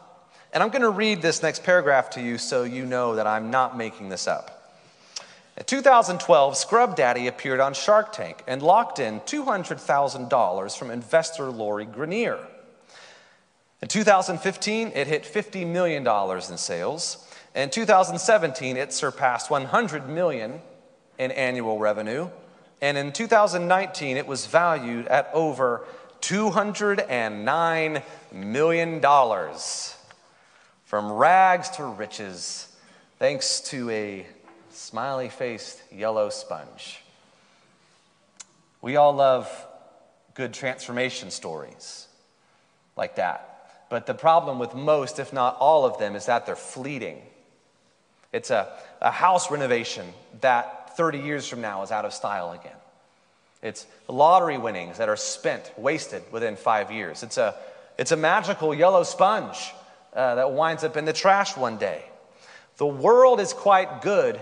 And 0.52 0.62
I'm 0.62 0.70
going 0.70 0.82
to 0.82 0.90
read 0.90 1.22
this 1.22 1.42
next 1.42 1.64
paragraph 1.64 2.10
to 2.12 2.22
you 2.22 2.38
so 2.38 2.64
you 2.64 2.86
know 2.86 3.16
that 3.16 3.26
I'm 3.26 3.50
not 3.50 3.78
making 3.78 4.10
this 4.10 4.28
up. 4.28 4.82
In 5.58 5.64
2012, 5.64 6.58
Scrub 6.58 6.98
Daddy 6.98 7.28
appeared 7.28 7.62
on 7.62 7.74
Shark 7.74 8.12
Tank 8.12 8.44
and 8.48 8.62
locked 8.62 9.00
in 9.00 9.22
$200,000 9.22 10.78
from 10.78 10.92
investor 10.92 11.50
Lori 11.50 11.86
Greiner. 11.86 12.46
In 13.82 13.88
2015, 13.88 14.92
it 14.94 15.08
hit 15.08 15.24
$50 15.24 15.66
million 15.66 16.06
in 16.06 16.58
sales. 16.58 17.26
In 17.56 17.70
2017, 17.70 18.76
it 18.78 18.92
surpassed 18.92 19.50
100 19.50 20.10
million 20.10 20.60
in 21.18 21.32
annual 21.32 21.80
revenue. 21.80 22.30
And 22.82 22.98
in 22.98 23.12
2019, 23.12 24.18
it 24.18 24.28
was 24.28 24.46
valued 24.46 25.08
at 25.08 25.30
over 25.34 25.86
$209 26.22 28.04
million. 28.34 29.02
From 30.86 31.12
rags 31.12 31.70
to 31.72 31.86
riches, 31.86 32.76
thanks 33.18 33.62
to 33.62 33.90
a 33.90 34.26
smiley 34.72 35.30
faced 35.30 35.82
yellow 35.92 36.30
sponge. 36.30 37.02
We 38.82 38.96
all 38.96 39.14
love 39.14 39.50
good 40.34 40.54
transformation 40.54 41.32
stories 41.32 42.08
like 42.96 43.16
that. 43.18 43.49
But 43.90 44.06
the 44.06 44.14
problem 44.14 44.60
with 44.60 44.76
most, 44.76 45.20
if 45.20 45.34
not 45.34 45.58
all 45.60 45.86
of 45.86 45.98
them, 45.98 46.16
is 46.16 46.28
that 46.28 46.46
they're 46.46 46.56
fleeting. 46.56 47.22
It's 48.32 48.52
a, 48.52 48.72
a 49.02 49.12
house 49.12 49.50
renovation 49.50 50.06
that 50.42 50.96
30 50.96 51.20
years 51.20 51.48
from 51.48 51.62
now 51.62 51.82
is 51.82 51.92
out 51.92 52.06
of 52.06 52.14
style 52.14 52.52
again. 52.52 52.76
It's 53.62 53.88
lottery 54.08 54.58
winnings 54.58 55.00
that 55.00 55.10
are 55.10 55.16
spent, 55.16 55.72
wasted 55.78 56.22
within 56.32 56.56
five 56.56 56.92
years. 56.92 57.24
It's 57.24 57.38
a, 57.38 57.56
it's 57.98 58.12
a 58.12 58.18
magical 58.18 58.74
yellow 58.74 59.04
sponge 59.04 59.74
uh, 60.14 60.36
that 60.36 60.52
winds 60.52 60.84
up 60.84 60.96
in 60.96 61.06
the 61.06 61.14
trash 61.14 61.58
one 61.58 61.78
day. 61.78 62.06
The 62.78 62.86
world 62.86 63.42
is 63.42 63.52
quite 63.52 64.02
good 64.02 64.40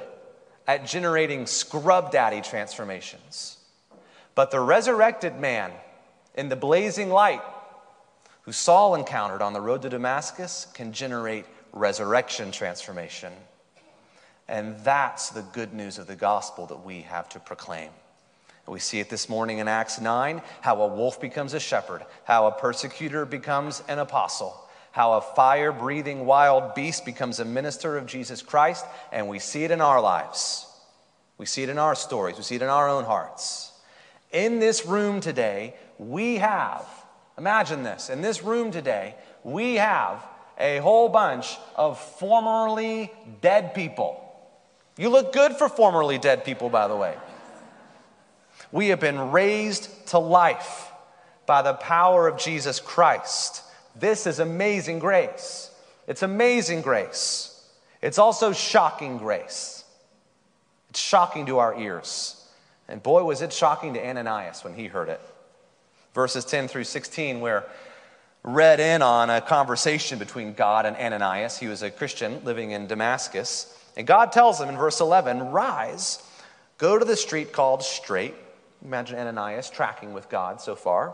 at 0.68 0.86
generating 0.86 1.48
scrub 1.48 2.12
daddy 2.12 2.42
transformations. 2.42 3.58
But 4.36 4.52
the 4.52 4.60
resurrected 4.60 5.40
man 5.40 5.72
in 6.36 6.50
the 6.50 6.56
blazing 6.56 7.10
light 7.10 7.42
who 8.48 8.54
Saul 8.54 8.96
encountered 8.96 9.42
on 9.42 9.52
the 9.52 9.60
road 9.60 9.82
to 9.82 9.90
Damascus 9.90 10.68
can 10.74 10.94
generate 10.94 11.44
resurrection 11.74 12.52
transformation. 12.52 13.34
And 14.48 14.80
that's 14.80 15.30
the 15.30 15.42
good 15.42 15.74
news 15.74 15.98
of 15.98 16.08
the 16.08 16.16
gospel 16.16 16.66
that 16.68 16.86
we 16.86 17.02
have 17.02 17.28
to 17.30 17.40
proclaim. 17.40 17.90
We 18.66 18.80
see 18.80 19.02
it 19.02 19.10
this 19.10 19.28
morning 19.28 19.58
in 19.60 19.68
Acts 19.68 20.00
9 20.00 20.42
how 20.62 20.82
a 20.82 20.88
wolf 20.88 21.20
becomes 21.20 21.54
a 21.54 21.60
shepherd, 21.60 22.06
how 22.24 22.48
a 22.48 22.52
persecutor 22.52 23.26
becomes 23.26 23.84
an 23.88 24.00
apostle 24.00 24.64
how 24.98 25.14
a 25.14 25.22
fire 25.22 25.72
breathing 25.72 26.26
wild 26.26 26.74
beast 26.74 27.06
becomes 27.06 27.40
a 27.40 27.46
minister 27.46 27.98
of 27.98 28.08
Jesus 28.08 28.42
Christ, 28.42 28.84
and 29.12 29.28
we 29.28 29.38
see 29.38 29.64
it 29.64 29.70
in 29.70 29.80
our 29.80 30.02
lives. 30.02 30.66
We 31.38 31.46
see 31.46 31.62
it 31.62 31.70
in 31.70 31.78
our 31.78 31.94
stories, 31.94 32.36
we 32.36 32.42
see 32.42 32.56
it 32.56 32.64
in 32.64 32.70
our 32.70 32.90
own 32.90 33.04
hearts. 33.04 33.74
In 34.32 34.58
this 34.58 34.88
room 34.88 35.22
today, 35.22 35.76
we 36.00 36.38
have, 36.38 36.88
imagine 37.38 37.84
this, 37.84 38.10
in 38.10 38.22
this 38.22 38.44
room 38.44 38.72
today, 38.72 39.16
we 39.44 39.76
have 39.76 40.26
a 40.60 40.78
whole 40.80 41.10
bunch 41.10 41.58
of 41.76 42.00
formerly 42.00 43.12
dead 43.42 43.74
people. 43.74 44.24
You 44.98 45.10
look 45.10 45.32
good 45.32 45.54
for 45.54 45.70
formerly 45.70 46.18
dead 46.18 46.44
people, 46.44 46.70
by 46.70 46.88
the 46.88 46.96
way. 46.96 47.16
We 48.72 48.88
have 48.88 49.00
been 49.00 49.32
raised 49.32 50.08
to 50.08 50.20
life 50.20 50.92
by 51.46 51.62
the 51.62 51.74
power 51.74 52.28
of 52.28 52.38
Jesus 52.38 52.80
Christ. 52.80 53.64
This 53.96 54.28
is 54.28 54.40
amazing 54.40 55.00
grace. 55.00 55.72
It's 56.08 56.24
amazing 56.24 56.82
grace. 56.82 57.54
It's 58.02 58.18
also 58.18 58.52
shocking 58.54 59.18
grace. 59.18 59.84
It's 60.90 61.00
shocking 61.00 61.46
to 61.46 61.60
our 61.60 61.80
ears. 61.80 62.34
And 62.88 63.02
boy, 63.04 63.24
was 63.24 63.42
it 63.42 63.54
shocking 63.54 63.94
to 63.94 64.06
Ananias 64.06 64.64
when 64.64 64.74
he 64.74 64.88
heard 64.88 65.10
it. 65.10 65.22
Verses 66.18 66.46
10 66.46 66.68
through 66.68 66.86
16, 66.86 67.42
where 67.42 67.68
read 68.42 68.80
in 68.80 69.04
on 69.04 69.30
a 69.30 69.40
conversation 69.40 70.18
between 70.18 70.54
God 70.54 70.88
and 70.88 70.98
Ananias. 70.98 71.60
He 71.60 71.68
was 71.68 71.84
a 71.84 71.92
Christian 71.92 72.44
living 72.44 72.72
in 72.72 72.88
Damascus. 72.88 73.72
And 73.96 74.08
God 74.08 74.32
tells 74.32 74.60
him 74.60 74.68
in 74.68 74.78
verse 74.78 75.00
11, 75.00 75.52
Rise, 75.52 76.24
go 76.80 76.98
to 76.98 77.06
the 77.06 77.16
street 77.16 77.54
called 77.54 77.84
Straight. 77.84 78.34
Imagine 78.84 79.20
Ananias 79.20 79.70
tracking 79.70 80.12
with 80.12 80.28
God 80.28 80.60
so 80.60 80.76
far. 80.76 81.14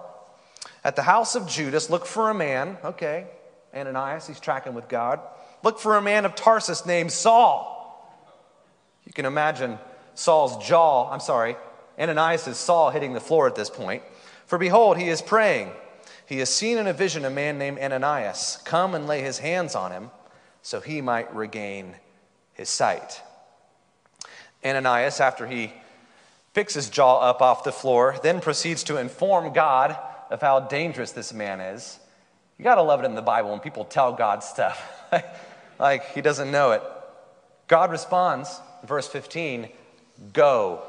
At 0.85 0.95
the 0.95 1.01
house 1.03 1.35
of 1.35 1.49
Judas, 1.49 1.89
look 1.89 2.05
for 2.05 2.29
a 2.29 2.33
man. 2.33 2.77
Okay, 2.85 3.27
Ananias, 3.75 4.25
he's 4.25 4.39
tracking 4.39 4.73
with 4.73 4.87
God. 4.87 5.19
Look 5.63 5.79
for 5.79 5.97
a 5.97 6.01
man 6.01 6.23
of 6.23 6.33
Tarsus 6.33 6.85
named 6.85 7.11
Saul. 7.11 7.69
You 9.03 9.11
can 9.11 9.25
imagine 9.25 9.79
Saul's 10.15 10.65
jaw, 10.65 11.11
I'm 11.11 11.19
sorry, 11.19 11.57
Ananias' 11.99 12.55
Saul 12.55 12.89
hitting 12.89 13.11
the 13.11 13.19
floor 13.19 13.47
at 13.47 13.55
this 13.55 13.69
point. 13.69 14.01
For 14.45 14.57
behold, 14.57 14.97
he 14.97 15.09
is 15.09 15.21
praying. 15.21 15.71
He 16.25 16.39
has 16.39 16.49
seen 16.49 16.77
in 16.77 16.87
a 16.87 16.93
vision 16.93 17.25
a 17.25 17.29
man 17.29 17.57
named 17.57 17.79
Ananias 17.79 18.59
come 18.65 18.95
and 18.95 19.07
lay 19.07 19.21
his 19.21 19.39
hands 19.39 19.75
on 19.75 19.91
him 19.91 20.11
so 20.61 20.79
he 20.79 21.01
might 21.01 21.33
regain 21.35 21.95
his 22.53 22.69
sight. 22.69 23.21
Ananias, 24.65 25.19
after 25.19 25.45
he 25.45 25.73
picks 26.53 26.73
his 26.73 26.89
jaw 26.89 27.19
up 27.19 27.41
off 27.41 27.63
the 27.63 27.71
floor, 27.71 28.15
then 28.23 28.39
proceeds 28.39 28.83
to 28.83 28.97
inform 28.97 29.53
God 29.53 29.97
of 30.29 30.41
how 30.41 30.61
dangerous 30.61 31.11
this 31.11 31.33
man 31.33 31.59
is. 31.59 31.99
You 32.57 32.63
got 32.63 32.75
to 32.75 32.81
love 32.81 33.01
it 33.01 33.05
in 33.05 33.15
the 33.15 33.21
Bible 33.21 33.51
when 33.51 33.59
people 33.59 33.83
tell 33.83 34.13
God 34.13 34.43
stuff 34.43 35.11
like 35.79 36.11
he 36.13 36.21
doesn't 36.21 36.51
know 36.51 36.71
it. 36.71 36.81
God 37.67 37.91
responds, 37.91 38.61
verse 38.83 39.07
15, 39.07 39.69
go. 40.31 40.81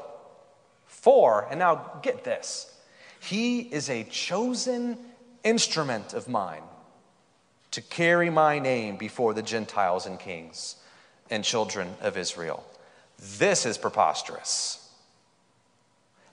For, 0.85 1.47
and 1.49 1.59
now 1.59 1.99
get 2.01 2.23
this, 2.23 2.71
he 3.25 3.61
is 3.61 3.89
a 3.89 4.03
chosen 4.05 4.97
instrument 5.43 6.13
of 6.13 6.27
mine 6.27 6.63
to 7.71 7.81
carry 7.81 8.29
my 8.29 8.59
name 8.59 8.97
before 8.97 9.33
the 9.33 9.41
Gentiles 9.41 10.05
and 10.05 10.19
kings 10.19 10.75
and 11.29 11.43
children 11.43 11.95
of 12.01 12.17
Israel. 12.17 12.63
This 13.37 13.65
is 13.65 13.77
preposterous. 13.77 14.89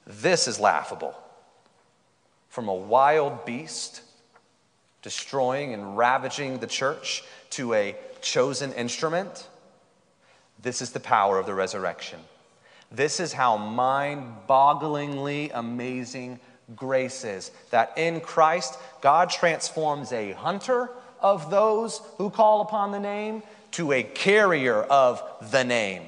This 0.07 0.47
is 0.47 0.61
laughable 0.61 1.15
from 2.49 2.69
a 2.69 2.75
wild 2.75 3.45
beast 3.45 4.03
destroying 5.01 5.75
and 5.75 5.97
ravaging 5.97 6.59
the 6.59 6.67
church 6.67 7.25
to 7.51 7.75
a 7.75 7.97
chosen 8.21 8.73
instrument. 8.75 9.49
This 10.63 10.81
is 10.81 10.91
the 10.91 11.01
power 11.01 11.39
of 11.39 11.47
the 11.47 11.55
resurrection. 11.55 12.21
This 12.91 13.19
is 13.19 13.33
how 13.33 13.57
mind 13.57 14.35
bogglingly 14.49 15.51
amazing 15.55 16.39
grace 16.77 17.25
is. 17.25 17.51
That 17.71 17.93
in 17.97 18.21
Christ, 18.21 18.79
God 19.01 19.31
transforms 19.31 20.13
a 20.13 20.33
hunter 20.33 20.91
of 21.21 21.51
those 21.51 22.01
who 22.19 22.31
call 22.31 22.63
upon 22.63 22.91
the 22.91 23.01
name 23.01 23.43
to 23.73 23.93
a 23.93 24.03
carrier 24.03 24.83
of 24.83 25.23
the 25.51 25.65
name. 25.65 26.03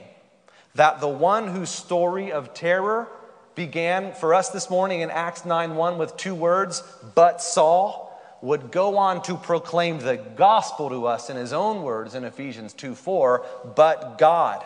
That 0.74 1.00
the 1.00 1.08
one 1.08 1.48
whose 1.48 1.70
story 1.70 2.32
of 2.32 2.54
terror 2.54 3.08
began 3.54 4.12
for 4.12 4.34
us 4.34 4.50
this 4.50 4.68
morning 4.68 5.00
in 5.00 5.10
Acts 5.10 5.44
9 5.44 5.76
1 5.76 5.98
with 5.98 6.16
two 6.16 6.34
words, 6.34 6.82
but 7.14 7.40
Saul, 7.40 8.04
would 8.44 8.70
go 8.70 8.98
on 8.98 9.22
to 9.22 9.36
proclaim 9.36 9.98
the 9.98 10.18
gospel 10.18 10.90
to 10.90 11.06
us 11.06 11.30
in 11.30 11.36
his 11.36 11.54
own 11.54 11.82
words 11.82 12.14
in 12.14 12.24
Ephesians 12.24 12.74
2 12.74 12.94
4, 12.94 13.44
but 13.74 14.18
God. 14.18 14.62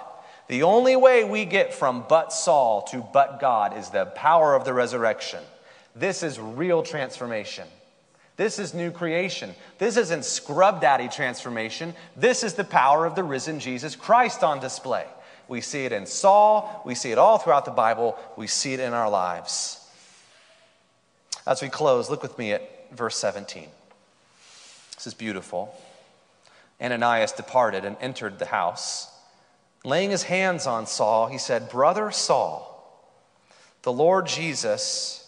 The 0.48 0.64
only 0.64 0.96
way 0.96 1.22
we 1.22 1.44
get 1.44 1.72
from 1.72 2.04
but 2.08 2.32
Saul 2.32 2.82
to 2.90 3.06
but 3.12 3.38
God 3.38 3.78
is 3.78 3.90
the 3.90 4.06
power 4.06 4.54
of 4.54 4.64
the 4.64 4.74
resurrection. 4.74 5.44
This 5.98 6.22
is 6.22 6.38
real 6.38 6.82
transformation. 6.82 7.66
This 8.36 8.60
is 8.60 8.72
new 8.72 8.92
creation. 8.92 9.54
This 9.78 9.96
isn't 9.96 10.24
scrub 10.24 10.80
daddy 10.80 11.08
transformation. 11.08 11.94
This 12.16 12.44
is 12.44 12.54
the 12.54 12.64
power 12.64 13.04
of 13.04 13.16
the 13.16 13.24
risen 13.24 13.58
Jesus 13.58 13.96
Christ 13.96 14.44
on 14.44 14.60
display. 14.60 15.06
We 15.48 15.60
see 15.60 15.86
it 15.86 15.92
in 15.92 16.06
Saul, 16.06 16.82
we 16.84 16.94
see 16.94 17.10
it 17.10 17.18
all 17.18 17.38
throughout 17.38 17.64
the 17.64 17.70
Bible, 17.70 18.18
we 18.36 18.46
see 18.46 18.74
it 18.74 18.80
in 18.80 18.92
our 18.92 19.08
lives. 19.08 19.80
As 21.46 21.62
we 21.62 21.70
close, 21.70 22.10
look 22.10 22.22
with 22.22 22.38
me 22.38 22.52
at 22.52 22.94
verse 22.94 23.16
17. 23.16 23.66
This 24.94 25.06
is 25.06 25.14
beautiful. 25.14 25.74
Ananias 26.80 27.32
departed 27.32 27.84
and 27.86 27.96
entered 28.00 28.38
the 28.38 28.46
house. 28.46 29.10
Laying 29.84 30.10
his 30.10 30.24
hands 30.24 30.66
on 30.66 30.86
Saul, 30.86 31.28
he 31.28 31.38
said, 31.38 31.70
Brother 31.70 32.10
Saul, 32.10 32.66
the 33.82 33.92
Lord 33.92 34.26
Jesus, 34.26 35.27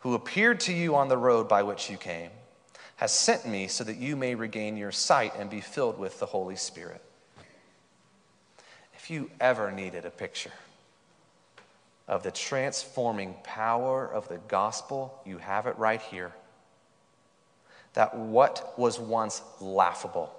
who 0.00 0.14
appeared 0.14 0.60
to 0.60 0.72
you 0.72 0.96
on 0.96 1.08
the 1.08 1.16
road 1.16 1.48
by 1.48 1.62
which 1.62 1.90
you 1.90 1.96
came, 1.96 2.30
has 2.96 3.12
sent 3.12 3.46
me 3.46 3.66
so 3.66 3.84
that 3.84 3.96
you 3.96 4.16
may 4.16 4.34
regain 4.34 4.76
your 4.76 4.92
sight 4.92 5.32
and 5.38 5.48
be 5.48 5.60
filled 5.60 5.98
with 5.98 6.18
the 6.20 6.26
Holy 6.26 6.56
Spirit. 6.56 7.02
If 8.94 9.10
you 9.10 9.30
ever 9.40 9.70
needed 9.72 10.04
a 10.04 10.10
picture 10.10 10.52
of 12.06 12.22
the 12.22 12.30
transforming 12.30 13.34
power 13.42 14.06
of 14.06 14.28
the 14.28 14.38
gospel, 14.48 15.20
you 15.24 15.38
have 15.38 15.66
it 15.66 15.78
right 15.78 16.02
here 16.02 16.32
that 17.94 18.16
what 18.16 18.78
was 18.78 19.00
once 19.00 19.42
laughable, 19.60 20.32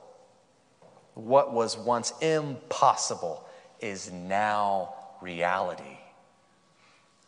what 1.15 1.53
was 1.53 1.77
once 1.77 2.13
impossible, 2.21 3.45
is 3.79 4.11
now 4.11 4.93
reality. 5.21 5.97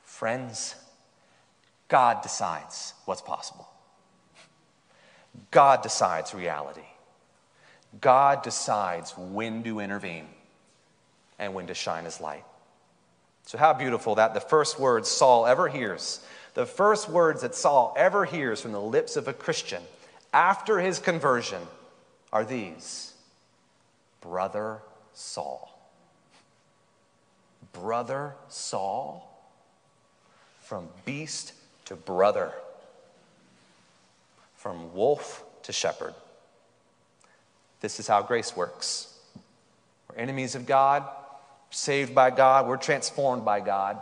Friends, 0.04 0.76
God 1.88 2.22
decides 2.22 2.94
what's 3.06 3.22
possible. 3.22 3.68
God 5.52 5.82
decides 5.82 6.34
reality. 6.34 6.82
God 8.02 8.44
decides 8.44 9.14
when 9.18 9.64
to 9.64 9.80
intervene 9.80 10.28
and 11.40 11.54
when 11.54 11.68
to 11.68 11.74
shine 11.74 12.06
his 12.06 12.20
light. 12.22 12.44
So, 13.46 13.58
how 13.58 13.74
beautiful 13.74 14.16
that 14.16 14.34
the 14.34 14.40
first 14.40 14.80
words 14.80 15.10
Saul 15.10 15.46
ever 15.46 15.68
hears, 15.68 16.26
the 16.54 16.66
first 16.66 17.10
words 17.10 17.42
that 17.42 17.56
Saul 17.56 17.94
ever 17.98 18.26
hears 18.26 18.62
from 18.62 18.72
the 18.72 18.82
lips 18.82 19.16
of 19.16 19.28
a 19.28 19.34
Christian 19.34 19.84
after 20.32 20.80
his 20.80 21.00
conversion 21.00 21.62
are 22.32 22.46
these 22.46 23.14
Brother 24.22 24.80
Saul. 25.14 25.70
Brother 27.74 28.36
Saul, 28.48 29.30
from 30.62 30.88
beast 31.06 31.54
to 31.86 31.96
brother, 31.96 32.52
from 34.56 34.94
wolf 34.94 35.44
to 35.64 35.74
shepherd. 35.74 36.14
This 37.82 38.00
is 38.00 38.08
how 38.08 38.22
grace 38.22 38.56
works. 38.56 39.14
We're 40.10 40.22
enemies 40.22 40.56
of 40.56 40.66
God, 40.66 41.08
saved 41.70 42.16
by 42.16 42.30
God, 42.30 42.68
we're 42.68 42.78
transformed 42.78 43.44
by 43.44 43.60
God. 43.60 44.02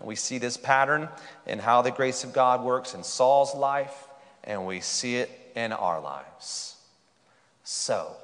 And 0.00 0.08
we 0.08 0.16
see 0.16 0.38
this 0.38 0.56
pattern 0.56 1.08
in 1.46 1.58
how 1.58 1.82
the 1.82 1.90
grace 1.90 2.24
of 2.24 2.32
God 2.32 2.62
works 2.62 2.94
in 2.94 3.04
Saul's 3.04 3.54
life, 3.54 4.08
and 4.42 4.66
we 4.66 4.80
see 4.80 5.16
it 5.16 5.30
in 5.54 5.72
our 5.72 6.00
lives. 6.00 6.76
So, 7.62 8.16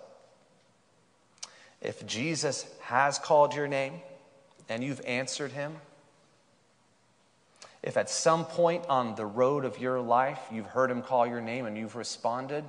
if 1.81 2.07
Jesus 2.07 2.66
has 2.83 3.18
called 3.18 3.55
your 3.55 3.68
name 3.68 3.94
and 4.68 4.85
you've 4.85 5.00
answered 5.07 5.53
him, 5.53 5.76
if 7.83 7.97
at 7.97 8.11
some 8.11 8.45
point 8.45 8.85
on 8.88 9.14
the 9.14 9.27
road 9.27 9.64
of 9.64 9.79
your 9.79 10.01
life 10.01 10.40
you've 10.53 10.66
heard 10.66 10.90
him 10.90 11.03
call 11.03 11.27
your 11.27 11.40
name 11.40 11.66
and 11.66 11.77
you've 11.77 11.97
responded, 11.97 12.64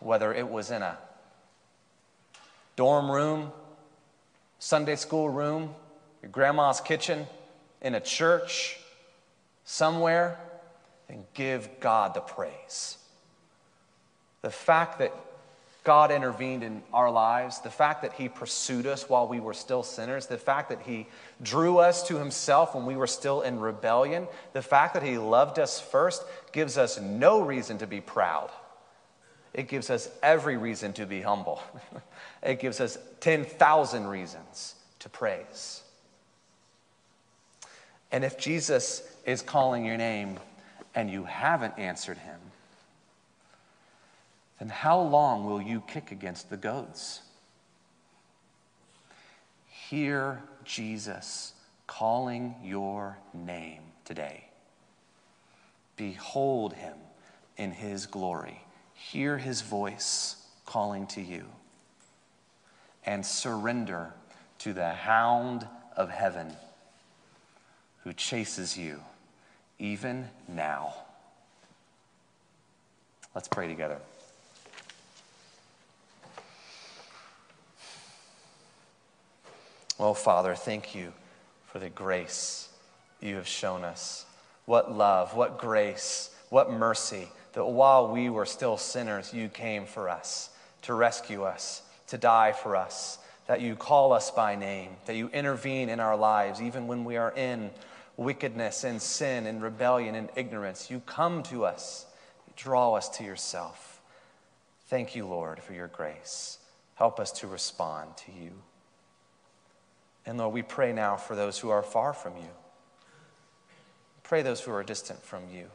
whether 0.00 0.32
it 0.32 0.48
was 0.48 0.70
in 0.70 0.82
a 0.82 0.98
dorm 2.76 3.10
room, 3.10 3.50
Sunday 4.58 4.96
school 4.96 5.28
room, 5.28 5.74
your 6.22 6.30
grandma's 6.30 6.80
kitchen, 6.80 7.26
in 7.80 7.94
a 7.94 8.00
church, 8.00 8.78
somewhere, 9.64 10.38
then 11.08 11.24
give 11.34 11.80
God 11.80 12.14
the 12.14 12.20
praise. 12.20 12.98
The 14.42 14.50
fact 14.50 14.98
that 14.98 15.14
God 15.86 16.10
intervened 16.10 16.64
in 16.64 16.82
our 16.92 17.08
lives, 17.12 17.60
the 17.60 17.70
fact 17.70 18.02
that 18.02 18.12
He 18.14 18.28
pursued 18.28 18.88
us 18.88 19.08
while 19.08 19.28
we 19.28 19.38
were 19.38 19.54
still 19.54 19.84
sinners, 19.84 20.26
the 20.26 20.36
fact 20.36 20.70
that 20.70 20.82
He 20.82 21.06
drew 21.40 21.78
us 21.78 22.08
to 22.08 22.18
Himself 22.18 22.74
when 22.74 22.86
we 22.86 22.96
were 22.96 23.06
still 23.06 23.42
in 23.42 23.60
rebellion, 23.60 24.26
the 24.52 24.62
fact 24.62 24.94
that 24.94 25.04
He 25.04 25.16
loved 25.16 25.60
us 25.60 25.78
first 25.78 26.24
gives 26.50 26.76
us 26.76 27.00
no 27.00 27.40
reason 27.40 27.78
to 27.78 27.86
be 27.86 28.00
proud. 28.00 28.50
It 29.54 29.68
gives 29.68 29.88
us 29.88 30.10
every 30.24 30.56
reason 30.56 30.92
to 30.94 31.06
be 31.06 31.20
humble. 31.20 31.62
it 32.42 32.58
gives 32.58 32.80
us 32.80 32.98
10,000 33.20 34.08
reasons 34.08 34.74
to 34.98 35.08
praise. 35.08 35.84
And 38.10 38.24
if 38.24 38.36
Jesus 38.38 39.08
is 39.24 39.40
calling 39.40 39.84
your 39.84 39.96
name 39.96 40.40
and 40.96 41.08
you 41.08 41.22
haven't 41.22 41.78
answered 41.78 42.18
Him, 42.18 42.40
then 44.58 44.68
how 44.68 45.00
long 45.00 45.44
will 45.44 45.60
you 45.60 45.82
kick 45.86 46.10
against 46.10 46.48
the 46.50 46.56
goads? 46.56 47.20
Hear 49.66 50.42
Jesus 50.64 51.52
calling 51.86 52.54
your 52.62 53.18
name 53.34 53.82
today. 54.04 54.48
Behold 55.96 56.72
him 56.74 56.96
in 57.56 57.70
his 57.70 58.06
glory. 58.06 58.62
Hear 58.94 59.38
his 59.38 59.62
voice 59.62 60.36
calling 60.64 61.06
to 61.08 61.20
you. 61.20 61.44
And 63.04 63.24
surrender 63.24 64.14
to 64.58 64.72
the 64.72 64.90
hound 64.90 65.66
of 65.96 66.10
heaven 66.10 66.52
who 68.02 68.12
chases 68.12 68.76
you 68.76 69.00
even 69.78 70.28
now. 70.48 70.94
Let's 73.34 73.48
pray 73.48 73.68
together. 73.68 73.98
Oh, 79.98 80.14
Father, 80.14 80.54
thank 80.54 80.94
you 80.94 81.12
for 81.66 81.78
the 81.78 81.88
grace 81.88 82.68
you 83.20 83.36
have 83.36 83.48
shown 83.48 83.84
us. 83.84 84.26
What 84.66 84.92
love, 84.92 85.34
what 85.34 85.58
grace, 85.58 86.30
what 86.50 86.70
mercy 86.70 87.28
that 87.56 87.64
while 87.64 88.08
we 88.08 88.28
were 88.28 88.44
still 88.44 88.76
sinners, 88.76 89.32
you 89.32 89.48
came 89.48 89.86
for 89.86 90.10
us 90.10 90.50
to 90.82 90.92
rescue 90.92 91.42
us, 91.42 91.80
to 92.08 92.18
die 92.18 92.52
for 92.52 92.76
us, 92.76 93.18
that 93.46 93.62
you 93.62 93.74
call 93.74 94.12
us 94.12 94.30
by 94.30 94.54
name, 94.54 94.90
that 95.06 95.16
you 95.16 95.28
intervene 95.28 95.88
in 95.88 95.98
our 95.98 96.16
lives, 96.18 96.60
even 96.60 96.86
when 96.86 97.02
we 97.02 97.16
are 97.16 97.32
in 97.34 97.70
wickedness 98.18 98.84
and 98.84 99.00
sin 99.00 99.46
and 99.46 99.62
rebellion 99.62 100.14
and 100.14 100.28
ignorance. 100.36 100.90
You 100.90 101.00
come 101.06 101.42
to 101.44 101.64
us, 101.64 102.04
draw 102.56 102.92
us 102.92 103.08
to 103.16 103.24
yourself. 103.24 104.02
Thank 104.88 105.16
you, 105.16 105.26
Lord, 105.26 105.58
for 105.62 105.72
your 105.72 105.88
grace. 105.88 106.58
Help 106.96 107.18
us 107.18 107.32
to 107.32 107.46
respond 107.46 108.18
to 108.18 108.32
you. 108.32 108.50
And 110.26 110.38
Lord, 110.38 110.52
we 110.52 110.62
pray 110.62 110.92
now 110.92 111.16
for 111.16 111.36
those 111.36 111.58
who 111.58 111.70
are 111.70 111.82
far 111.82 112.12
from 112.12 112.36
you. 112.36 112.48
Pray 114.24 114.42
those 114.42 114.60
who 114.60 114.72
are 114.72 114.82
distant 114.82 115.22
from 115.22 115.42
you. 115.52 115.66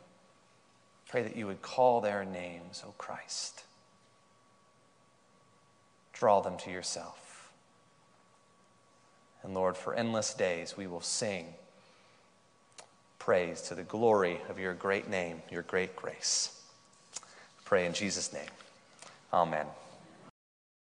Pray 1.08 1.24
that 1.24 1.38
you 1.38 1.48
would 1.48 1.62
call 1.62 2.02
their 2.02 2.26
names, 2.26 2.84
O 2.86 2.94
Christ. 2.98 3.64
Draw 6.14 6.42
them 6.42 6.58
to 6.60 6.72
yourself. 6.72 7.52
And 9.44 9.54
Lord, 9.54 9.78
for 9.78 9.96
endless 9.96 10.34
days 10.34 10.76
we 10.78 10.86
will 10.86 11.02
sing 11.02 11.48
praise 13.20 13.62
to 13.62 13.76
the 13.76 13.84
glory 13.84 14.40
of 14.50 14.60
your 14.60 14.74
great 14.74 15.10
name, 15.10 15.42
your 15.50 15.62
great 15.64 15.96
grace. 15.96 16.62
Pray 17.66 17.86
in 17.86 17.94
Jesus' 17.94 18.34
name. 18.34 18.50
Amen. 19.32 19.68